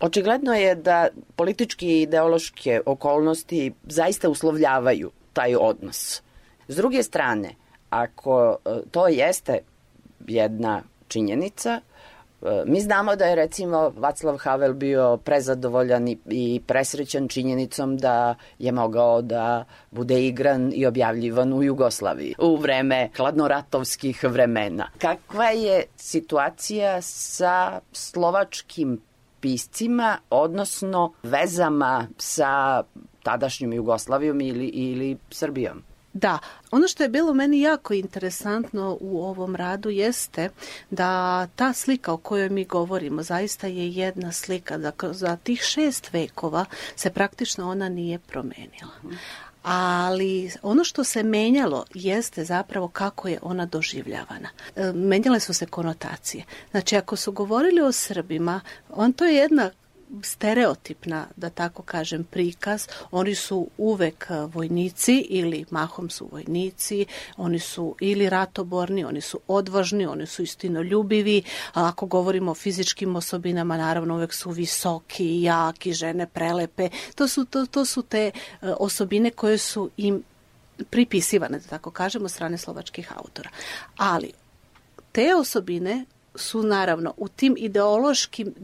[0.00, 6.22] Očigledno je da politički i ideološke okolnosti zaista uslovljavaju taj odnos.
[6.68, 7.54] S druge strane,
[7.90, 9.58] ako uh, to jeste
[10.26, 11.80] jedna činjenica,
[12.66, 19.22] Mi znamo da je recimo Vaclav Havel bio prezadovoljan i, presrećan činjenicom da je mogao
[19.22, 24.90] da bude igran i objavljivan u Jugoslaviji u vreme hladnoratovskih vremena.
[24.98, 29.00] Kakva je situacija sa slovačkim
[29.40, 32.82] piscima, odnosno vezama sa
[33.22, 35.89] tadašnjom Jugoslavijom ili, ili Srbijom?
[36.12, 36.38] Da,
[36.70, 40.48] ono što je bilo meni jako interesantno u ovom radu jeste
[40.90, 44.78] da ta slika o kojoj mi govorimo zaista je jedna slika.
[44.78, 46.64] Dakle, za tih šest vekova
[46.96, 48.92] se praktično ona nije promenila.
[49.62, 54.48] Ali ono što se menjalo jeste zapravo kako je ona doživljavana.
[54.76, 56.44] E, menjale su se konotacije.
[56.70, 58.60] Znači, ako su govorili o Srbima,
[58.90, 59.70] on to je jedna
[60.22, 62.86] stereotipna, da tako kažem, prikaz.
[63.10, 67.06] Oni su uvek a, vojnici ili mahom su vojnici,
[67.36, 71.42] oni su ili ratoborni, oni su odvažni, oni su istinoljubivi,
[71.72, 76.88] a ako govorimo o fizičkim osobinama, naravno uvek su visoki, jaki, žene prelepe.
[77.14, 78.30] To su, to, to su te
[78.60, 80.22] a, osobine koje su im
[80.90, 83.50] pripisivane, da tako kažemo, strane slovačkih autora.
[83.96, 84.32] Ali
[85.12, 86.04] te osobine
[86.40, 88.54] su naravno u tim ideološkim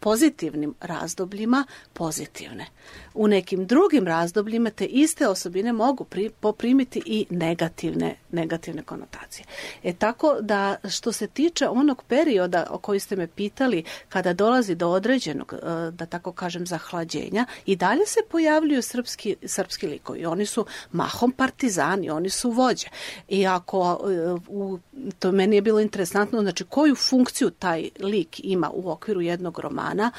[0.00, 2.66] pozitivnim razdobljima pozitivne.
[3.14, 9.46] U nekim drugim razdobljima te iste osobine mogu pri, poprimiti i negativne, negativne konotacije.
[9.82, 14.74] E tako da što se tiče onog perioda o koji ste me pitali kada dolazi
[14.74, 20.26] do određenog, e, da tako kažem, zahlađenja, i dalje se pojavljuju srpski, srpski likovi.
[20.26, 22.88] Oni su mahom partizani, oni su vođe.
[23.28, 24.78] I ako, e, u,
[25.18, 30.10] to meni je bilo interesantno, znači koju funkciju taj lik ima u okviru jednog romana,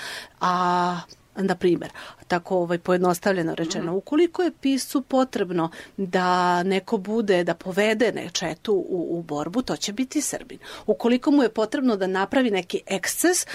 [0.42, 1.00] a
[1.36, 1.92] na primjer,
[2.28, 9.08] tako ovaj pojednostavljeno rečeno, ukoliko je piscu potrebno da neko bude, da povede nečetu u,
[9.18, 10.60] u borbu, to će biti Srbin.
[10.86, 13.46] Ukoliko mu je potrebno da napravi neki eksces,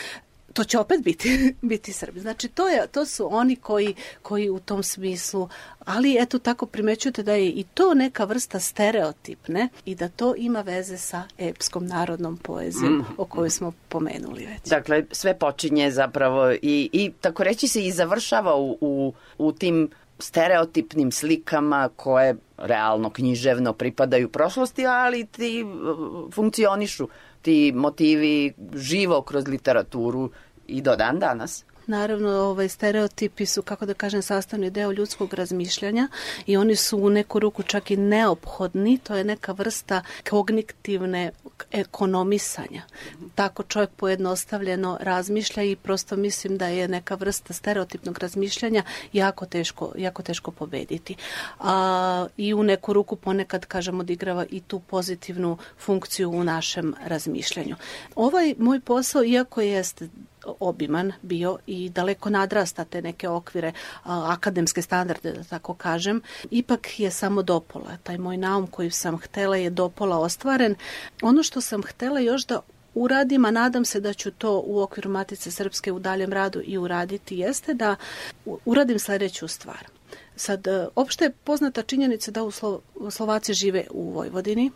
[0.59, 2.21] to će opet biti, biti Srbi.
[2.21, 5.49] Znači, to, je, to su oni koji, koji u tom smislu,
[5.85, 10.61] ali eto tako primećujete da je i to neka vrsta stereotipne i da to ima
[10.61, 13.05] veze sa epskom narodnom poezijom Mm.
[13.17, 14.71] o kojoj smo pomenuli već.
[14.71, 19.91] Dakle, sve počinje zapravo i, i tako reći se i završava u, u, u tim
[20.19, 27.09] stereotipnim slikama koje realno književno pripadaju prošlosti, ali ti uh, funkcionišu,
[27.43, 30.31] ti motivi živo kroz literaturu
[30.69, 31.65] i do dan danas.
[31.89, 36.09] Naravno, ovaj, stereotipi su, kako da kažem, sastavni deo ljudskog razmišljanja
[36.47, 38.99] i oni su u neku ruku čak i neophodni.
[38.99, 41.31] To je neka vrsta kognitivne
[41.71, 42.83] ekonomisanja.
[43.35, 48.83] Tako čovjek pojednostavljeno razmišlja i prosto mislim da je neka vrsta stereotipnog razmišljanja
[49.13, 51.17] jako teško, jako teško pobediti.
[51.61, 57.77] A, I u neku ruku ponekad, kažem, odigrava i tu pozitivnu funkciju u našem razmišljanju.
[58.15, 60.09] Ovaj moj posao, iako jeste
[60.61, 63.73] obiman bio i daleko nadrasta te neke okvire
[64.05, 67.97] akademske standarde, da tako kažem, ipak je samo dopola.
[68.03, 70.75] Taj moj naum koji sam htela je dopola ostvaren.
[71.23, 72.61] Ono što sam htela još da
[72.95, 76.79] uradim, a nadam se da ću to u okviru Matice Srpske u daljem radu i
[76.79, 77.97] uraditi, jeste da
[78.65, 79.89] uradim sledeću stvar.
[80.37, 82.81] Sad, e, opšte je poznata činjenica da u Slo
[83.11, 84.71] Slovaci žive u Vojvodini,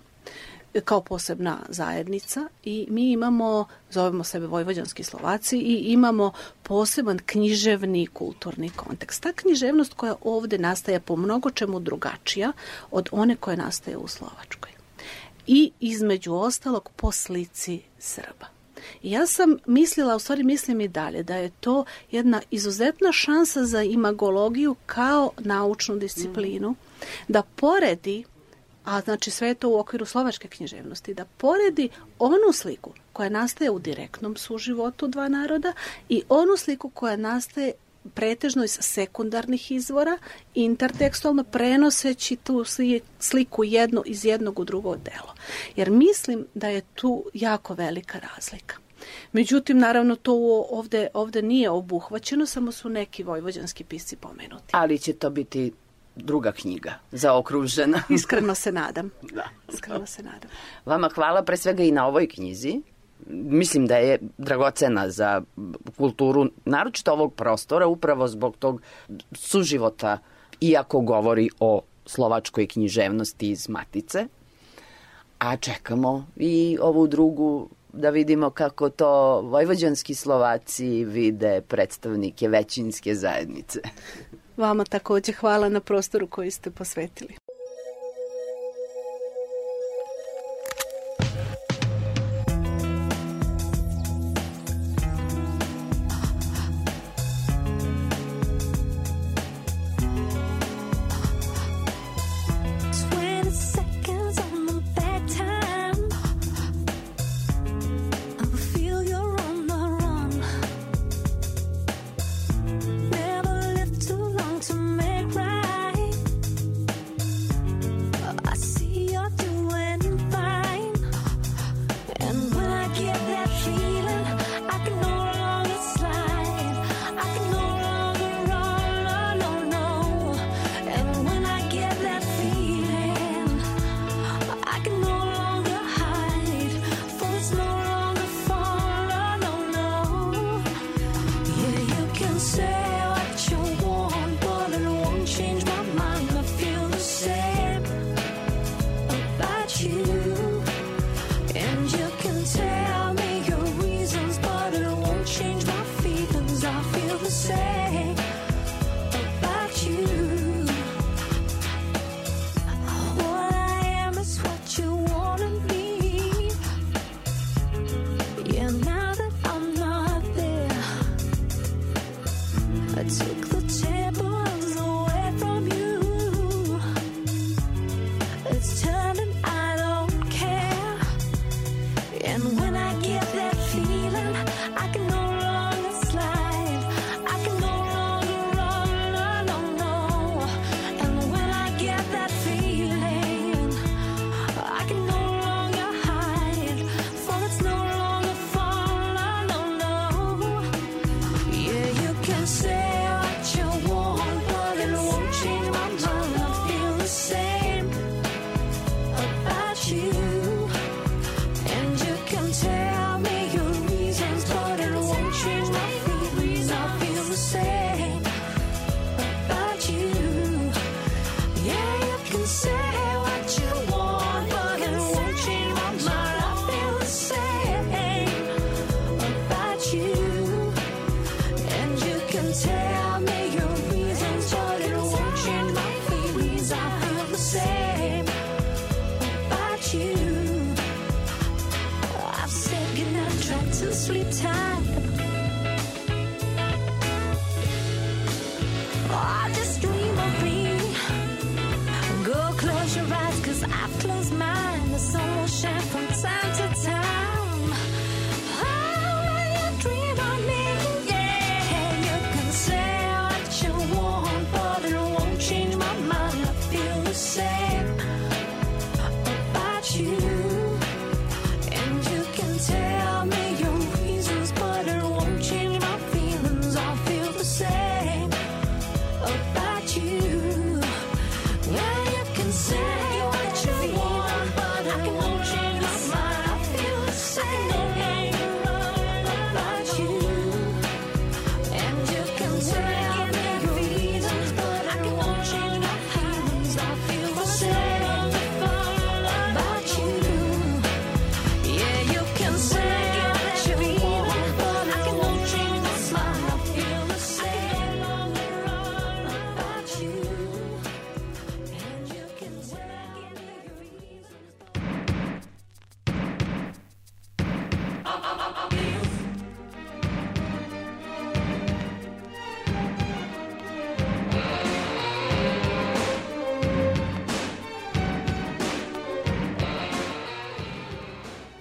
[0.81, 6.33] kao posebna zajednica i mi imamo, zovemo sebe Vojvođanski Slovaci i imamo
[6.63, 9.23] poseban književni kulturni kontekst.
[9.23, 12.53] Ta književnost koja ovde nastaje po mnogo čemu drugačija
[12.91, 14.71] od one koja nastaje u Slovačkoj.
[15.47, 18.47] I između ostalog po slici Srba.
[19.03, 23.83] Ja sam mislila, u stvari mislim i dalje, da je to jedna izuzetna šansa za
[23.83, 26.75] imagologiju kao naučnu disciplinu,
[27.29, 28.25] da poredi
[28.85, 31.89] a znači sve je to u okviru slovačke književnosti, da poredi
[32.19, 35.73] onu sliku koja nastaje u direktnom suživotu dva naroda
[36.09, 37.73] i onu sliku koja nastaje
[38.15, 40.19] pretežno iz sekundarnih izvora,
[40.55, 45.35] intertekstualno prenoseći tu sli- sliku jednu iz jednog u drugo delo.
[45.77, 48.77] Jer mislim da je tu jako velika razlika.
[49.33, 50.35] Međutim, naravno, to
[50.71, 54.65] ovde, ovde nije obuhvaćeno, samo su neki vojvođanski pisci pomenuti.
[54.73, 55.73] Ali će to biti
[56.17, 58.03] druga knjiga zaokružena.
[58.17, 59.11] Iskreno se nadam.
[59.33, 59.49] Da.
[59.73, 60.51] Iskreno se nadam.
[60.87, 62.81] Vama hvala pre svega i na ovoj knjizi.
[63.31, 65.43] Mislim da je dragocena za
[65.97, 68.83] kulturu, naročito ovog prostora, upravo zbog tog
[69.33, 70.19] suživota,
[70.61, 74.27] iako govori o slovačkoj književnosti iz Matice.
[75.39, 83.81] A čekamo i ovu drugu da vidimo kako to vojvođanski Slovaci vide predstavnike većinske zajednice.
[84.63, 87.35] Vama takođe hvala na prostoru koji ste posvetili.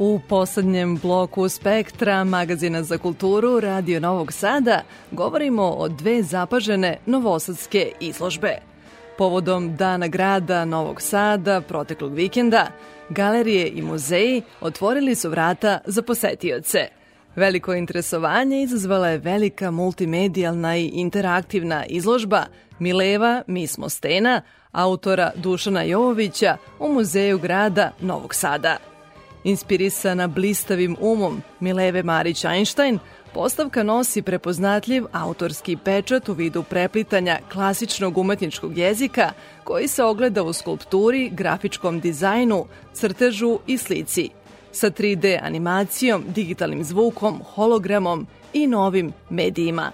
[0.03, 7.91] U poslednjem bloku Spektra, magazina za kulturu Radio Novog Sada, govorimo o dve zapažene novosadske
[7.99, 8.57] izložbe.
[9.17, 12.67] Povodom Dana grada Novog Sada proteklog vikenda,
[13.09, 16.87] galerije i muzeji otvorili su vrata za posetioce.
[17.35, 22.45] Veliko interesovanje izazvala je velika multimedijalna i interaktivna izložba
[22.79, 24.41] Mileva, mi smo stena,
[24.71, 28.90] autora Dušana Jovovića u Muzeju grada Novog Sada.
[29.43, 32.99] Inspirisana blistavim umom Mileve Marić Einstein,
[33.33, 39.31] postavka nosi prepoznatljiv autorski pečat u vidu preplitanja klasičnog umetničkog jezika
[39.63, 44.29] koji se ogleda u skulpturi, grafičkom dizajnu, crtežu i slici,
[44.71, 49.91] sa 3D animacijom, digitalnim zvukom, hologramom i novim medijima.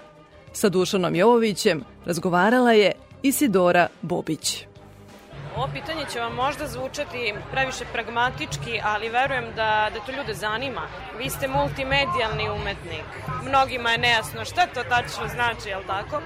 [0.52, 2.92] Sa Dušanom Jovovićem razgovarala je
[3.22, 4.67] Isidora Bobić.
[5.58, 10.82] Ovo pitanje će vam možda zvučati previše pragmatički, ali verujem da, da to ljude zanima.
[11.18, 13.08] Vi ste multimedijalni umetnik.
[13.48, 16.20] Mnogima je nejasno šta to tačno znači, jel tako?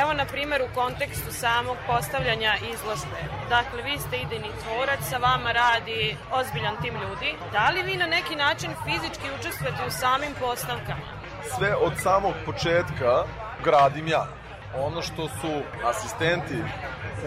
[0.00, 3.20] Evo, na primjer, u kontekstu samog postavljanja izložbe.
[3.48, 7.34] Dakle, vi ste idejni tvorac, sa vama radi ozbiljan tim ljudi.
[7.52, 11.18] Da li vi na neki način fizički učestvujete u samim postavkama?
[11.56, 13.24] sve od samog početka
[13.64, 14.37] gradim ja.
[14.76, 16.56] Ono što su asistenti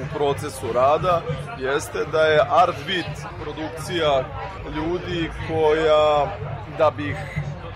[0.01, 1.21] u procesu rada
[1.59, 4.23] jeste da je Artbeat produkcija
[4.75, 6.37] ljudi koja,
[6.77, 7.15] da bih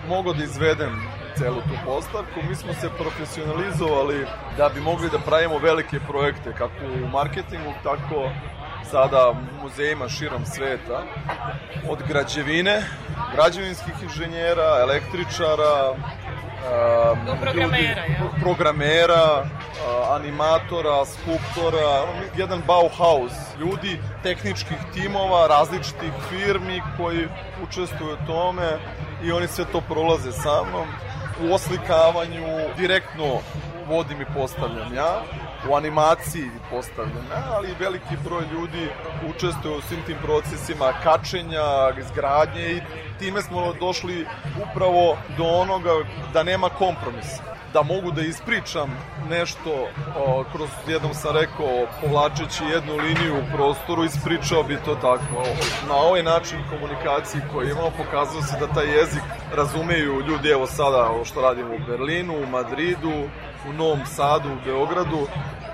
[0.08, 4.26] mogao da izvedem celu tu postavku, mi smo se profesionalizovali
[4.56, 8.30] da bi mogli da pravimo velike projekte, kako u marketingu, tako
[8.90, 11.02] sada u muzejima širom sveta,
[11.88, 12.82] od građevine,
[13.34, 15.94] građevinskih inženjera, električara,
[17.26, 18.40] Do programera, ljudi- jel?
[18.40, 22.02] programera, uh, animatora, skulptora,
[22.36, 27.28] jedan Bauhaus, ljudi tehničkih timova, različitih firmi koji
[27.62, 28.78] učestvuju u tome
[29.24, 30.86] i oni sve to prolaze sa mnom.
[31.50, 32.46] U oslikavanju
[32.76, 33.24] direktno
[33.88, 35.22] vodim i postavljam ja,
[35.70, 38.88] u animaciji postavljam ja, ali veliki broj ljudi
[39.30, 42.82] učestvuje u svim tim procesima kačenja, izgradnje i
[43.18, 44.26] time smo došli
[44.70, 45.90] upravo do onoga
[46.32, 47.42] da nema kompromisa.
[47.72, 48.90] Da mogu da ispričam
[49.30, 49.70] nešto
[50.16, 55.42] o, kroz jednom sam rekao povlačeći jednu liniju u prostoru ispričao bi to tako.
[55.88, 59.22] Na ovaj način komunikacije koji imamo pokazao se da taj jezik
[59.54, 63.28] razumeju ljudi evo sada što radimo u Berlinu, u Madridu
[63.68, 65.26] u Novom Sadu, u Beogradu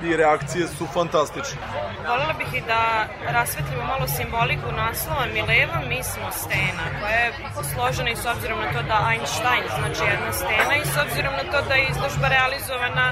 [0.04, 1.60] i reakcije su fantastične.
[2.08, 3.06] Volela bih i da
[3.36, 7.32] rasvetlimo malo simboliku naslova Mileva, mi smo stena, koja je
[7.74, 11.44] složena i s obzirom na to da Einstein znači jedna stena i s obzirom na
[11.52, 13.06] to da je izložba realizovana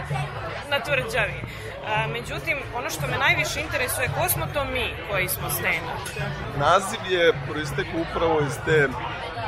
[0.70, 1.40] na tvrđavi.
[1.86, 5.92] A, međutim, ono što me najviše interesuje, ko smo to mi koji smo stena?
[6.56, 8.88] Naziv je proistekao upravo iz te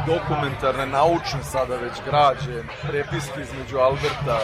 [0.06, 4.39] dokumentarne, naučne sada već građe, prepiske između Alberta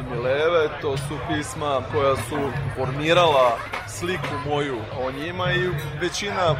[0.00, 0.68] i Mileve.
[0.80, 3.58] To su pisma koja su formirala
[3.88, 6.54] sliku moju o njima i većina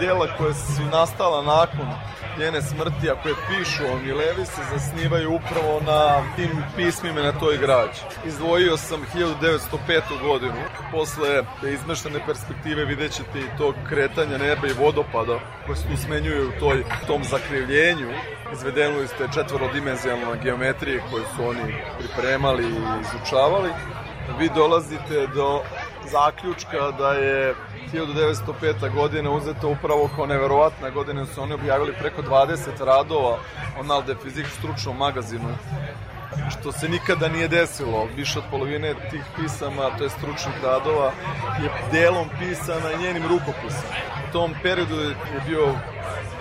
[0.00, 1.86] dela koje su nastala nakon
[2.38, 7.56] njene smrti, a koje pišu o Milevi, se zasnivaju upravo na tim pismima na toj
[7.58, 8.00] građi.
[8.26, 10.00] Izdvojio sam 1905.
[10.22, 10.60] godinu.
[10.92, 15.96] Posle te izmeštene perspektive vidjet ćete i tog kretanja neba i vodopada koje se tu
[15.96, 18.08] smenjuju u toj, tom zakrivljenju
[18.52, 23.70] izvedeno iz te četvorodimenzionalne geometrije koju su oni pripremali i izučavali.
[24.38, 25.60] Vi dolazite do
[26.10, 27.54] zaključka da je
[27.92, 28.94] 1905.
[28.94, 33.38] godina uzeta upravo kao neverovatna godina su oni objavili preko 20 radova
[33.80, 35.48] o Nalde Fizik stručnom magazinu
[36.50, 38.08] što se nikada nije desilo.
[38.16, 41.12] Više od polovine tih pisama, to je stručnih radova,
[41.62, 43.90] je delom pisana njenim rukopisom.
[44.28, 45.14] U tom periodu je
[45.46, 45.74] bio,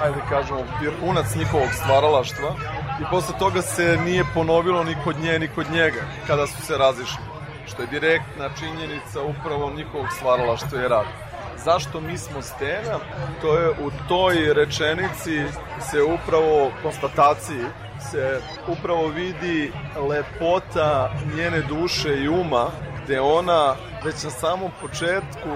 [0.02, 2.56] ajde kažemo, vrhunac njihovog stvaralaštva
[3.02, 6.78] i posle toga se nije ponovilo ni kod nje, ni kod njega, kada su se
[6.78, 7.24] razišli
[7.68, 11.26] što je direktna činjenica upravo njihovog stvaralaštva i rada.
[11.66, 13.00] Zašto mi smo stena?
[13.42, 15.44] To je u toj rečenici
[15.92, 17.66] se upravo konstataciji
[18.12, 19.72] se upravo vidi
[20.10, 22.68] lepota njene duše i uma
[23.04, 23.76] gde ona
[24.06, 25.50] već na samom početku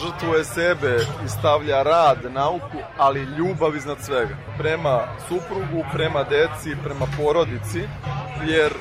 [0.00, 4.36] žrtvuje sebe i stavlja rad, nauku, ali ljubav iznad svega.
[4.58, 7.82] Prema suprugu, prema deci, prema porodici,
[8.46, 8.72] jer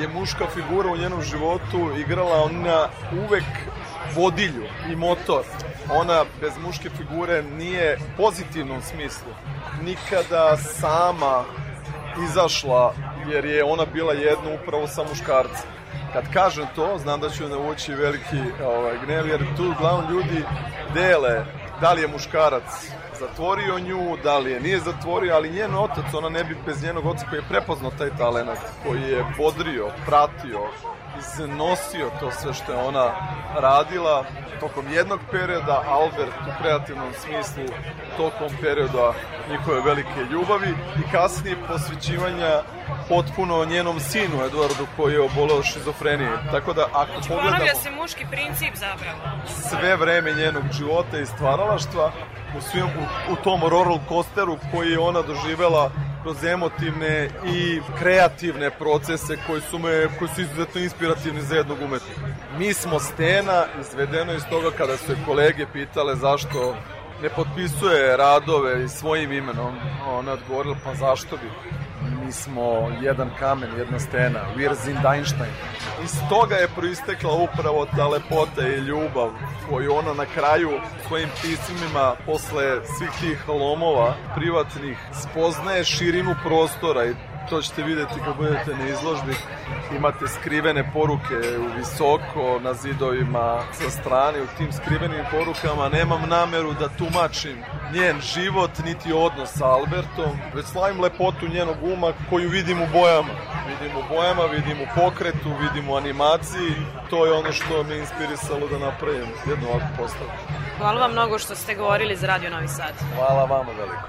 [0.00, 2.88] je muška figura u njenom životu igrala ona
[3.26, 3.44] uvek
[4.14, 5.44] vodilju i motor.
[5.90, 9.32] Ona bez muške figure nije pozitivnom smislu
[9.82, 11.44] nikada sama
[12.24, 12.94] izašla
[13.32, 15.75] jer je ona bila jedna upravo sa muškarcem.
[16.16, 20.44] Kad kažem to, znam da ću navući veliki ovaj, gnev, jer tu uglavnom ljudi
[20.94, 21.44] dele
[21.80, 26.28] da li je muškarac zatvorio nju, da li je nije zatvorio, ali njen otac, ona
[26.28, 30.60] ne bi bez njenog oca koji je prepoznao taj talent, koji je bodrio, pratio,
[31.18, 33.10] iznosio to sve što je ona
[33.54, 34.24] radila
[34.60, 37.64] tokom jednog perioda, Albert u kreativnom smislu
[38.16, 39.12] tokom perioda
[39.50, 42.62] njihove velike ljubavi i kasnije posvećivanja
[43.08, 46.30] potpuno njenom sinu Eduardu koji je oboleo šizofrenije.
[46.50, 49.18] Tako da ako pogledamo Ponavlja se muški princip zapravo.
[49.68, 52.12] sve vreme njenog života i stvaralaštva
[52.58, 55.90] u, svim, u, u tom roller coasteru koji je ona doživela
[56.22, 62.20] kroz emotivne i kreativne procese koji su, me, koji su izuzetno inspirativni za jednog umetnika.
[62.58, 66.76] Mi smo stena, izvedeno iz toga kada su je kolege pitale zašto
[67.22, 69.74] ne potpisuje radove svojim imenom,
[70.06, 71.50] ona je odgovorila pa zašto bi?
[72.24, 75.52] Mi smo jedan kamen, jedna stena, wir sind Einstein.
[76.04, 79.30] Iz toga je proistekla upravo ta lepota i ljubav
[79.68, 80.70] koju ona na kraju
[81.06, 87.14] svojim pismima posle svih tih lomova privatnih spoznaje širinu prostora i
[87.50, 89.34] to ćete videti kad budete na izložbi.
[89.96, 94.42] Imate skrivene poruke u visoko na zidovima sa strane.
[94.42, 97.56] U tim skrivenim porukama nemam nameru da tumačim
[97.94, 103.34] njen život niti odnos sa Albertom, već slavim lepotu njenog uma koju vidim u bojama.
[103.68, 106.72] Vidim u bojama, vidim u pokretu, vidim u animaciji.
[107.10, 110.30] To je ono što me inspirisalo da napravim jednu ovakvu postavu.
[110.78, 112.94] Hvala vam mnogo što ste govorili za Radio Novi Sad.
[113.16, 114.08] Hvala vama veliko.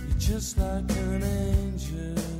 [0.00, 2.39] You're just like an angel.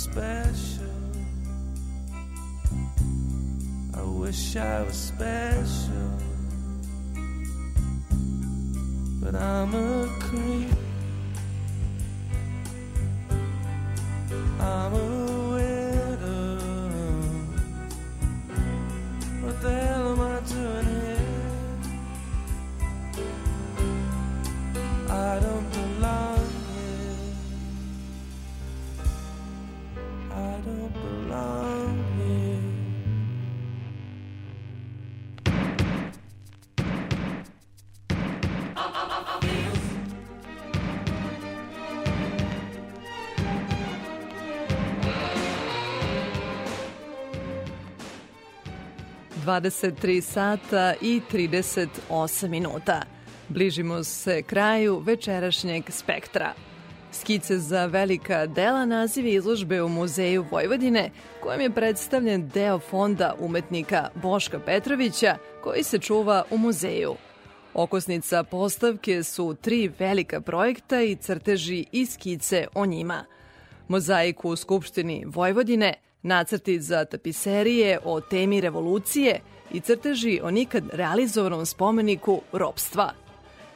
[0.00, 0.86] Special.
[3.92, 6.18] I wish I was special,
[9.20, 10.72] but I'm a creep.
[14.58, 16.58] I'm a widow.
[19.42, 19.99] What the
[49.50, 53.02] 23 sata i 38 minuta.
[53.48, 56.52] Bližimo se kraju večerašnjeg spektra.
[57.12, 61.10] Skice za velika dela nazivi izložbe u Muzeju Vojvodine,
[61.42, 67.14] kojem je predstavljen deo fonda umetnika Boška Petrovića, koji se čuva u muzeju.
[67.74, 73.24] Okosnica postavke su tri velika projekta i crteži i skice o njima.
[73.88, 79.40] Mozaiku u Skupštini Vojvodine– nacrti za tapiserije o temi revolucije
[79.72, 83.12] i crteži o nikad realizovanom spomeniku ropstva.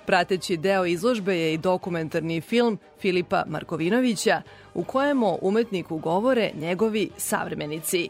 [0.06, 4.42] Prateći deo izložbe je i dokumentarni film Filipa Markovinovića
[4.74, 8.08] u kojemu umetniku govore njegovi savremenici.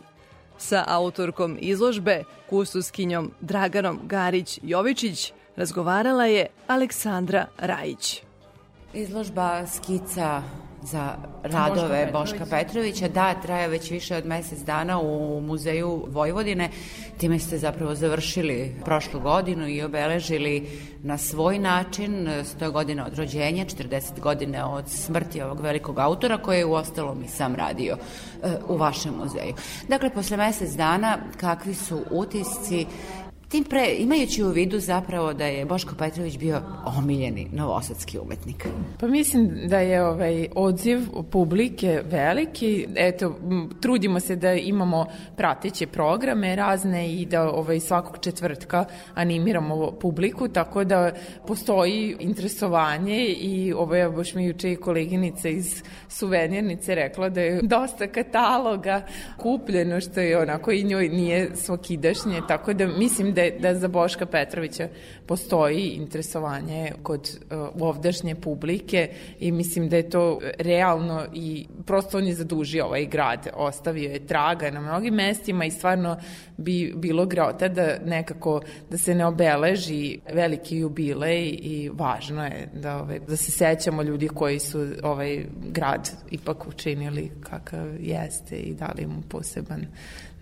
[0.58, 8.22] Sa autorkom izložbe, kustuskinjom Draganom Garić-Jovičić, razgovarala je Aleksandra Rajić.
[8.94, 10.42] Izložba skica
[10.84, 16.70] za radove Boška Boška Petrovića, da, traje već više od mesec dana u Muzeju Vojvodine.
[17.16, 20.68] Time ste zapravo završili prošlu godinu i obeležili
[21.02, 22.28] na svoj način
[22.60, 27.24] 100 godina od rođenja, 40 godine od smrti ovog velikog autora koji je u ostalom
[27.24, 27.96] i sam radio
[28.42, 29.54] e, u vašem muzeju.
[29.88, 32.86] Dakle, posle mesec dana kakvi su utisci
[33.54, 36.60] Tim pre, imajući u vidu zapravo da je Boško Petrović bio
[36.98, 38.66] omiljeni novosadski umetnik.
[39.00, 41.00] Pa mislim da je ovaj odziv
[41.30, 42.86] publike veliki.
[42.96, 43.36] Eto,
[43.80, 45.06] trudimo se da imamo
[45.36, 51.12] prateće programe razne i da ovaj svakog četvrtka animiramo publiku, tako da
[51.46, 58.06] postoji interesovanje i ovaj, baš mi juče i koleginica iz suvenirnice rekla da je dosta
[58.06, 59.02] kataloga
[59.36, 63.88] kupljeno, što je onako i njoj nije svakidašnje, tako da mislim da, je- da za
[63.88, 64.88] Boška Petrovića
[65.26, 67.38] postoji interesovanje kod
[67.74, 69.08] uh, ovdašnje publike
[69.40, 70.24] i mislim da je to
[70.58, 75.70] realno i prosto on je zadužio ovaj grad, ostavio je traga na mnogim mestima i
[75.70, 76.16] stvarno
[76.56, 78.60] bi bilo grota da nekako
[78.90, 79.84] da se ne obeleži
[80.32, 86.10] veliki jubilej i važno je da, ovaj, da se sećamo ljudi koji su ovaj grad
[86.30, 89.86] ipak učinili kakav jeste i dali mu poseban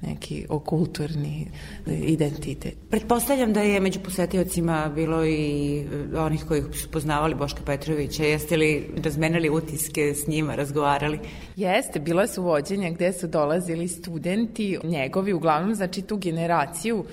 [0.03, 1.47] neki okulturni
[1.87, 2.75] identitet.
[2.91, 5.79] Pretpostavljam da je među posetiocima bilo i
[6.15, 8.25] e, onih koji su poznavali Boška Petrovića.
[8.25, 11.19] Jeste li razmenili utiske s njima, razgovarali?
[11.57, 17.05] Jeste, bila su vođenja gde su dolazili studenti njegovi, uglavnom znači tu generaciju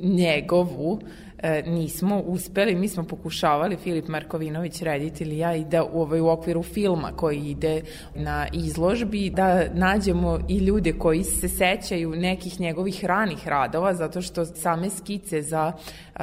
[0.00, 1.00] njegovu
[1.42, 6.20] e, nismo uspeli, mi smo pokušavali, Filip Markovinović, reditelj i ja, i da u, ovaj,
[6.20, 7.82] u okviru filma koji ide
[8.14, 14.44] na izložbi, da nađemo i ljude koji se sećaju nekih njegovih ranih radova, zato što
[14.44, 15.72] same skice za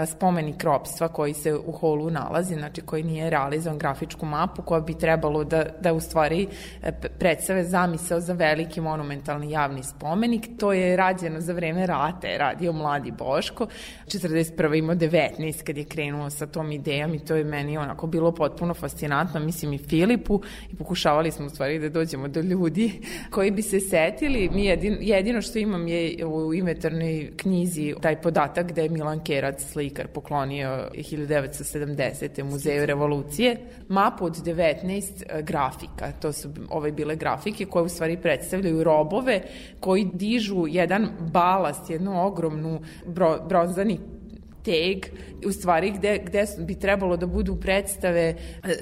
[0.06, 4.94] spomenik ropstva koji se u holu nalazi, znači koji nije realizovan grafičku mapu koja bi
[4.94, 6.48] trebalo da, da u stvari
[6.84, 10.50] e, predstave zamisao za veliki monumentalni javni spomenik.
[10.60, 13.68] To je rađeno za vreme rata, je radio mladi Boško.
[14.06, 14.78] 41.
[14.78, 18.74] imao 19 kad je krenuo sa tom idejom i to je meni onako bilo potpuno
[18.74, 22.92] fascinantno, mislim i Filipu i pokušavali smo u stvari da dođemo do ljudi
[23.34, 24.50] koji bi se setili.
[24.54, 29.64] Mi jedin, jedino što imam je u inventarnoj knjizi taj podatak da je Milan Kerac
[29.72, 32.44] slikar poklonio 1970.
[32.44, 33.58] muzeju revolucije
[33.88, 36.12] mapu od 19 e, grafika.
[36.22, 39.42] To su ove bile grafike koje u stvari predstavljaju robove
[39.80, 44.00] koji dižu jedan balast, jednu ogromnu bro, bronzani
[44.68, 45.06] teg,
[45.48, 48.36] u stvari gde, gde bi trebalo da budu predstave e,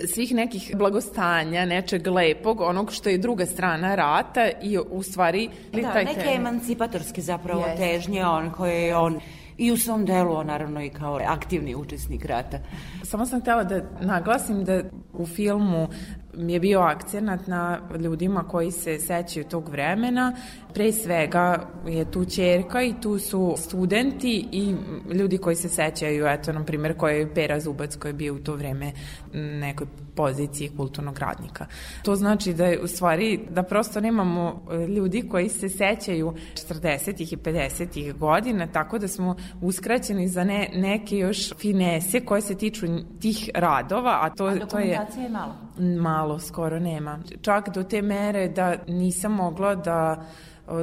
[0.07, 5.49] svih nekih blagostanja, nečeg lepog, onog što je druga strana rata i u stvari...
[5.73, 6.35] Da, taj neke tema.
[6.35, 7.77] emancipatorske zapravo Jeste.
[7.77, 9.19] težnje, on koje je on
[9.57, 12.59] i u svom delu, naravno i kao aktivni učesnik rata.
[13.03, 14.81] Samo sam htela da naglasim da
[15.13, 15.87] u filmu
[16.37, 20.35] mi je bio akcenat na ljudima koji se sećaju tog vremena.
[20.73, 24.75] Pre svega je tu čerka i tu su studenti i
[25.13, 28.39] ljudi koji se sećaju, eto, na primjer, koji je Pera Zubac koji je bio u
[28.39, 28.91] to vreme
[29.35, 31.65] nekoj poziciji kulturnog radnika.
[32.03, 36.33] To znači da je u stvari, da prosto nemamo e, ljudi koji se sećaju
[36.69, 37.33] 40.
[37.33, 38.17] i 50.
[38.17, 42.87] godina, tako da smo uskraćeni za ne, neke još finese koje se tiču
[43.21, 45.55] tih radova, a to, A to je je malo.
[46.01, 47.19] Malo, skoro nema.
[47.41, 50.25] Čak do te mere da nisam mogla da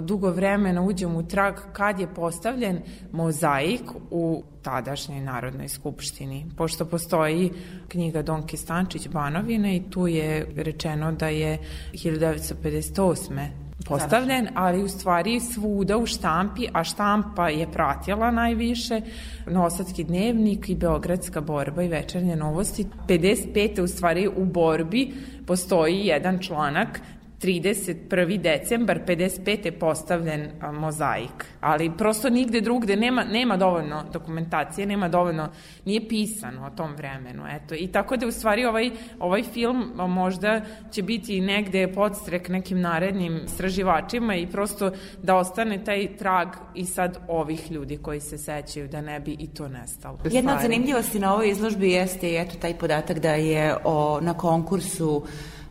[0.02, 2.80] dugo vremena uđem u trag kad je postavljen
[3.12, 6.46] mozaik u tadašnjoj Narodnoj skupštini.
[6.56, 7.50] Pošto postoji
[7.88, 11.58] knjiga Donke Stančić Banovine i tu je rečeno da je
[11.92, 19.00] 1958 postavljen, ali u stvari svuda u štampi, a štampa je pratila najviše,
[19.46, 22.86] Nosadski dnevnik i Beogradska borba i večernje novosti.
[23.08, 23.82] 55.
[23.82, 25.12] u stvari u borbi
[25.46, 27.00] postoji jedan članak
[27.42, 28.38] 31.
[28.38, 29.64] decembar 55.
[29.64, 31.44] je postavljen a, mozaik.
[31.60, 35.48] Ali prosto nigde drugde nema, nema dovoljno dokumentacije, nema dovoljno,
[35.84, 37.42] nije pisano o tom vremenu.
[37.50, 37.74] Eto.
[37.74, 40.60] I tako da u stvari ovaj, ovaj film a, možda
[40.90, 44.90] će biti negde podstrek nekim narednim istraživačima i prosto
[45.22, 49.46] da ostane taj trag i sad ovih ljudi koji se sećaju da ne bi i
[49.46, 50.18] to nestalo.
[50.30, 54.34] Jedna od zanimljivosti na ovoj izložbi jeste i eto taj podatak da je o, na
[54.34, 55.22] konkursu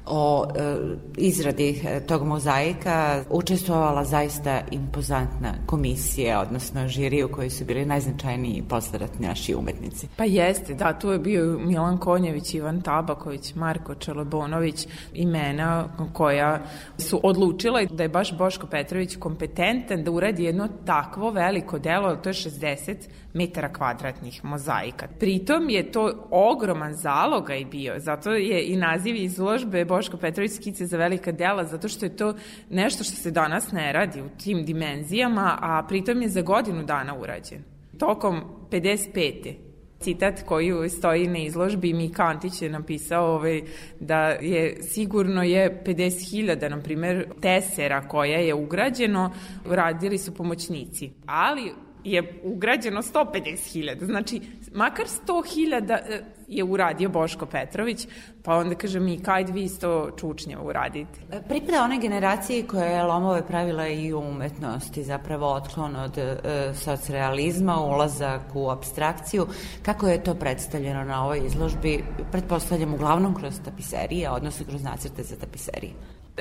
[0.05, 0.75] o e,
[1.17, 8.63] izradi e, tog mozaika učestvovala zaista impozantna komisija, odnosno žiri u kojoj su bili najznačajniji
[8.69, 10.07] posleratni naši umetnici.
[10.17, 16.59] Pa jeste, da, tu je bio Milan Konjević, Ivan Tabaković, Marko Čelobonović, imena koja
[16.97, 22.29] su odlučila da je baš Boško Petrović kompetentan da uradi jedno takvo veliko delo, to
[22.29, 22.95] je 60
[23.33, 25.07] metara kvadratnih mozaika.
[25.19, 30.97] Pritom je to ogroman zalogaj bio, zato je i naziv izložbe Boško Petrović skice za
[30.97, 32.33] velika dela, zato što je to
[32.69, 37.17] nešto što se danas ne radi u tim dimenzijama, a pritom je za godinu dana
[37.17, 37.63] urađen.
[37.97, 38.41] Tokom
[38.71, 39.53] 55
[40.01, 43.61] citat koji stoji na izložbi Mika Antić je napisao ovaj,
[43.99, 49.31] da je sigurno je 50.000 na primjer tesera koja je ugrađeno
[49.65, 51.71] radili su pomoćnici ali
[52.03, 54.05] je ugrađeno 150.000.
[54.05, 54.41] Znači,
[54.73, 58.07] makar 100.000 e, je uradio Boško Petrović,
[58.43, 61.19] pa onda kaže mi, kajd vi sto čučnjeva uradite.
[61.47, 66.37] Pripada one generaciji koja je lomove pravila i umetnosti, zapravo otklon od e,
[66.73, 69.47] socrealizma, ulazak u abstrakciju.
[69.81, 72.03] Kako je to predstavljeno na ovoj izložbi?
[72.31, 75.93] Pretpostavljam uglavnom kroz tapiserije, odnosno kroz nacrte za tapiserije.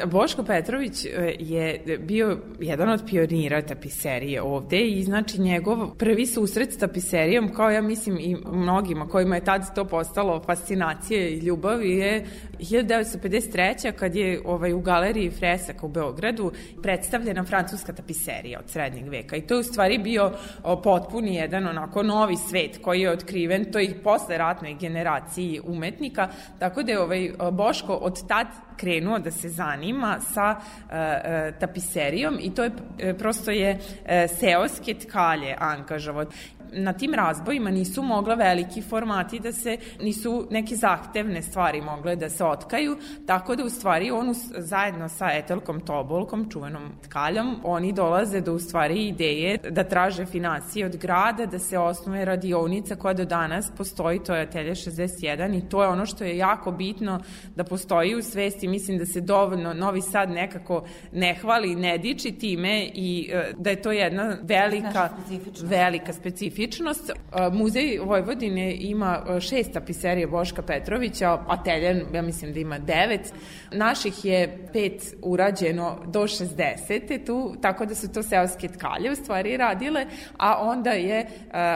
[0.06, 6.72] Boško Petrović e, je bio jedan od pionira tapiserije ovde i znači njegov prvi susret
[6.72, 11.82] s tapiserijom, kao ja mislim i mnogima kojima je tad to postalo fascinacije i ljubav,
[11.82, 12.26] je
[12.58, 13.92] 1953.
[13.92, 16.52] kad je ovaj, u galeriji Fresaka u Beogradu
[16.82, 20.32] predstavljena francuska tapiserija od srednjeg veka i to je u stvari bio
[20.82, 26.92] potpuni jedan onako novi svet koji je otkriven toj posle ratnoj generaciji umetnika, tako da
[26.92, 28.46] je ovaj Boško od tad
[28.80, 33.78] krenuo da se zanima sa e, e, tapiserijom i to je e, prosto je
[34.40, 36.26] seoske tkalje angažovao
[36.72, 42.30] na tim razbojima nisu mogla veliki formati da se, nisu neke zahtevne stvari mogle da
[42.30, 48.40] se otkaju, tako da u stvari on zajedno sa Etelkom Tobolkom, čuvenom tkaljom, oni dolaze
[48.40, 53.24] do u stvari ideje da traže financije od grada, da se osnuje radionica koja do
[53.24, 57.20] danas postoji, to je Atelje 61 i to je ono što je jako bitno
[57.56, 62.32] da postoji u svesti, mislim da se dovoljno Novi Sad nekako ne hvali, ne diči
[62.32, 65.08] time i e, da je to jedna velika,
[65.62, 67.10] velika specifičnost specifičnost.
[67.52, 73.32] Muzej Vojvodine ima šest tapiserije Boška Petrovića, a Teljan, ja mislim da ima devet.
[73.72, 77.26] Naših je pet urađeno do 60.
[77.26, 80.06] tu, tako da su to seoske tkalje u stvari radile,
[80.38, 81.26] a onda je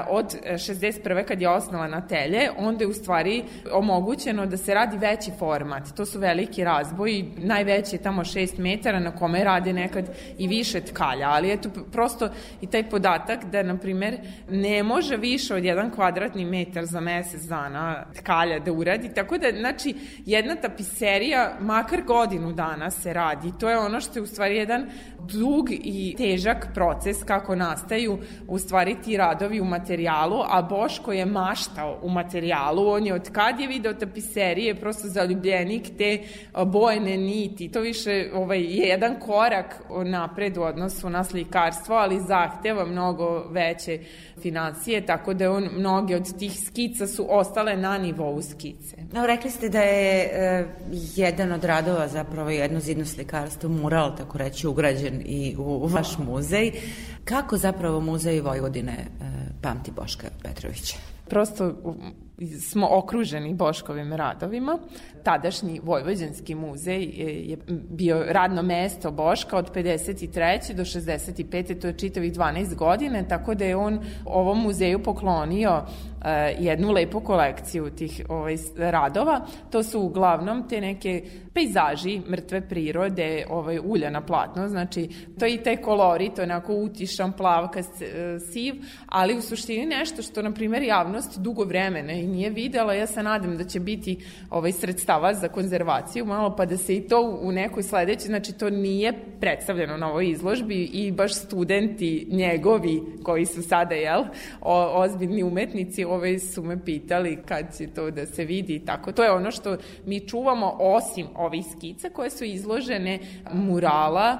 [0.09, 1.25] od 61.
[1.25, 5.97] kad je osnovana Telje, onda je u stvari omogućeno da se radi veći format.
[5.97, 10.81] To su veliki razboji, najveći je tamo 6 metara na kome rade nekad i više
[10.81, 12.29] tkalja, ali eto prosto
[12.61, 14.19] i taj podatak da, na primer,
[14.51, 19.53] ne može više od jedan kvadratni metar za mesec dana tkalja da uradi, tako da,
[19.59, 19.95] znači,
[20.27, 23.53] jedna tapiserija makar godinu dana se radi.
[23.61, 24.87] To je ono što je u stvari jedan
[25.33, 28.19] dug i težak proces kako nastaju
[28.49, 33.31] u stvari ti radovi u materijalu, a Boško je maštao u materijalu, on je od
[33.33, 36.23] kad je video tapiserije prosto zaljubljenik te
[36.67, 42.85] bojene niti, to više ovaj, je jedan korak napred u odnosu na slikarstvo, ali zahteva
[42.85, 43.99] mnogo veće
[44.43, 48.97] financije, tako da on, mnoge od tih skica su ostale na nivou skice.
[49.13, 50.67] No, rekli ste da je e,
[51.17, 56.19] jedan od radova zapravo jedno zidno slikarstvo, mural, tako reći, ugrađen i u, u vaš
[56.19, 56.73] muzej.
[57.25, 59.07] Kako zapravo muzej Vojvodine e,
[59.63, 60.97] pamti Boška Petrovića?
[61.29, 61.75] Prosto
[62.71, 64.79] smo okruženi Boškovim radovima.
[65.25, 67.03] Tadašnji Vojvođanski muzej
[67.51, 67.57] je
[67.91, 70.75] bio radno mesto Boška od 53.
[70.75, 71.81] do 65.
[71.81, 75.83] to je čitavih 12 godine, tako da je on ovom muzeju poklonio
[76.59, 79.47] jednu lepu kolekciju tih ovaj, radova.
[79.71, 81.23] To su uglavnom te neke
[81.55, 87.33] pejzaži mrtve prirode, ovaj, ulja na platno, znači to je i taj kolorit, onako utišan,
[87.33, 87.93] plavkast,
[88.53, 88.75] siv,
[89.07, 93.23] ali u suštini nešto što, na primjer, javnost dugo vremena i nije videla, ja se
[93.23, 94.19] nadam da će biti
[94.51, 98.71] ovaj, sredstava za konzervaciju malo, pa da se i to u nekoj sledećoj, znači to
[98.71, 104.25] nije predstavljeno na ovoj izložbi i baš studenti njegovi koji su sada, jel,
[104.61, 109.13] o, ozbiljni umetnici, ovaj, su me pitali kad će to da se vidi i tako.
[109.13, 109.77] To je ono što
[110.07, 113.19] mi čuvamo osim ovih skica koje su izložene
[113.53, 114.39] murala,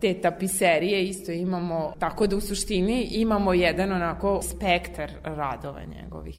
[0.00, 6.38] te tapiserije isto imamo, tako da u suštini imamo jedan onako spektar radova njegovih.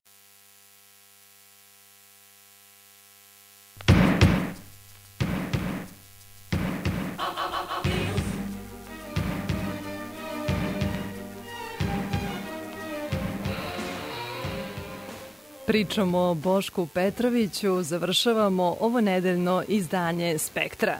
[15.67, 20.99] Pričamo o Bošku Petroviću, završavamo ovo nedeljno izdanje Spektra.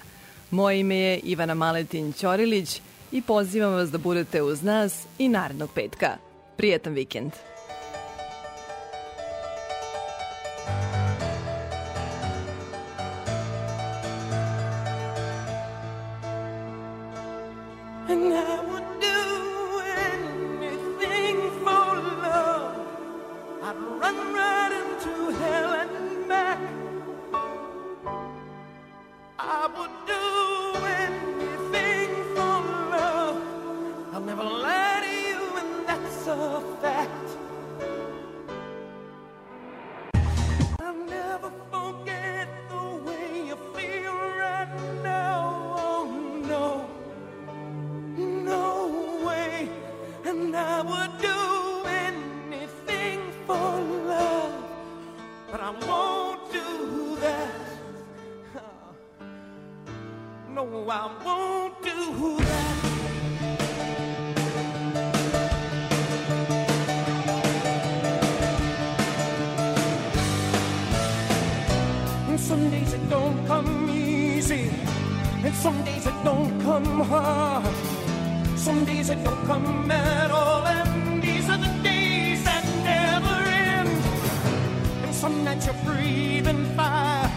[0.52, 2.82] Moje ime je Ivana Maletin Ćorilić
[3.12, 6.18] i pozivam vas da budete uz nas i narednog petka.
[6.58, 7.32] Prijetan vikend!
[60.88, 62.78] No, I won't do that.
[72.38, 74.72] Some days it don't come easy,
[75.44, 77.66] and some days it don't come hard.
[78.56, 83.90] Some days it don't come at all, and these are the days that never end.
[85.04, 87.30] And some nights you're breathing fire,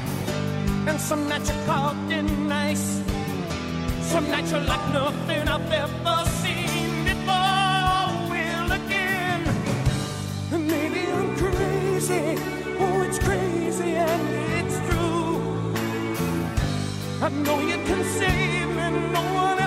[0.86, 3.09] and some nights you're caught in ice.
[4.10, 8.10] Some nights are like nothing I've ever seen before.
[8.28, 9.42] Will again.
[10.50, 12.36] Maybe I'm crazy.
[12.80, 14.22] Oh, it's crazy and
[14.58, 15.38] it's true.
[17.22, 18.86] I know you can save me.
[19.12, 19.59] No one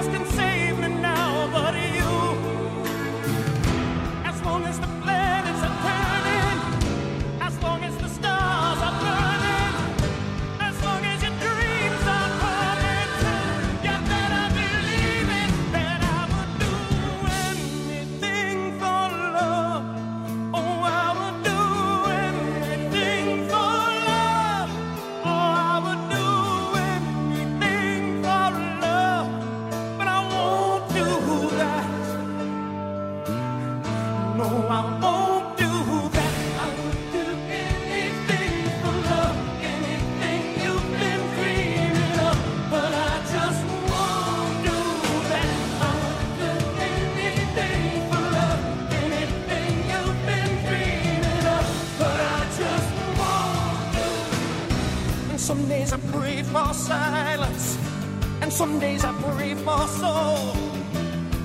[58.63, 60.55] Some days I pray for soul.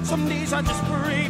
[0.05, 1.28] Some days I just pray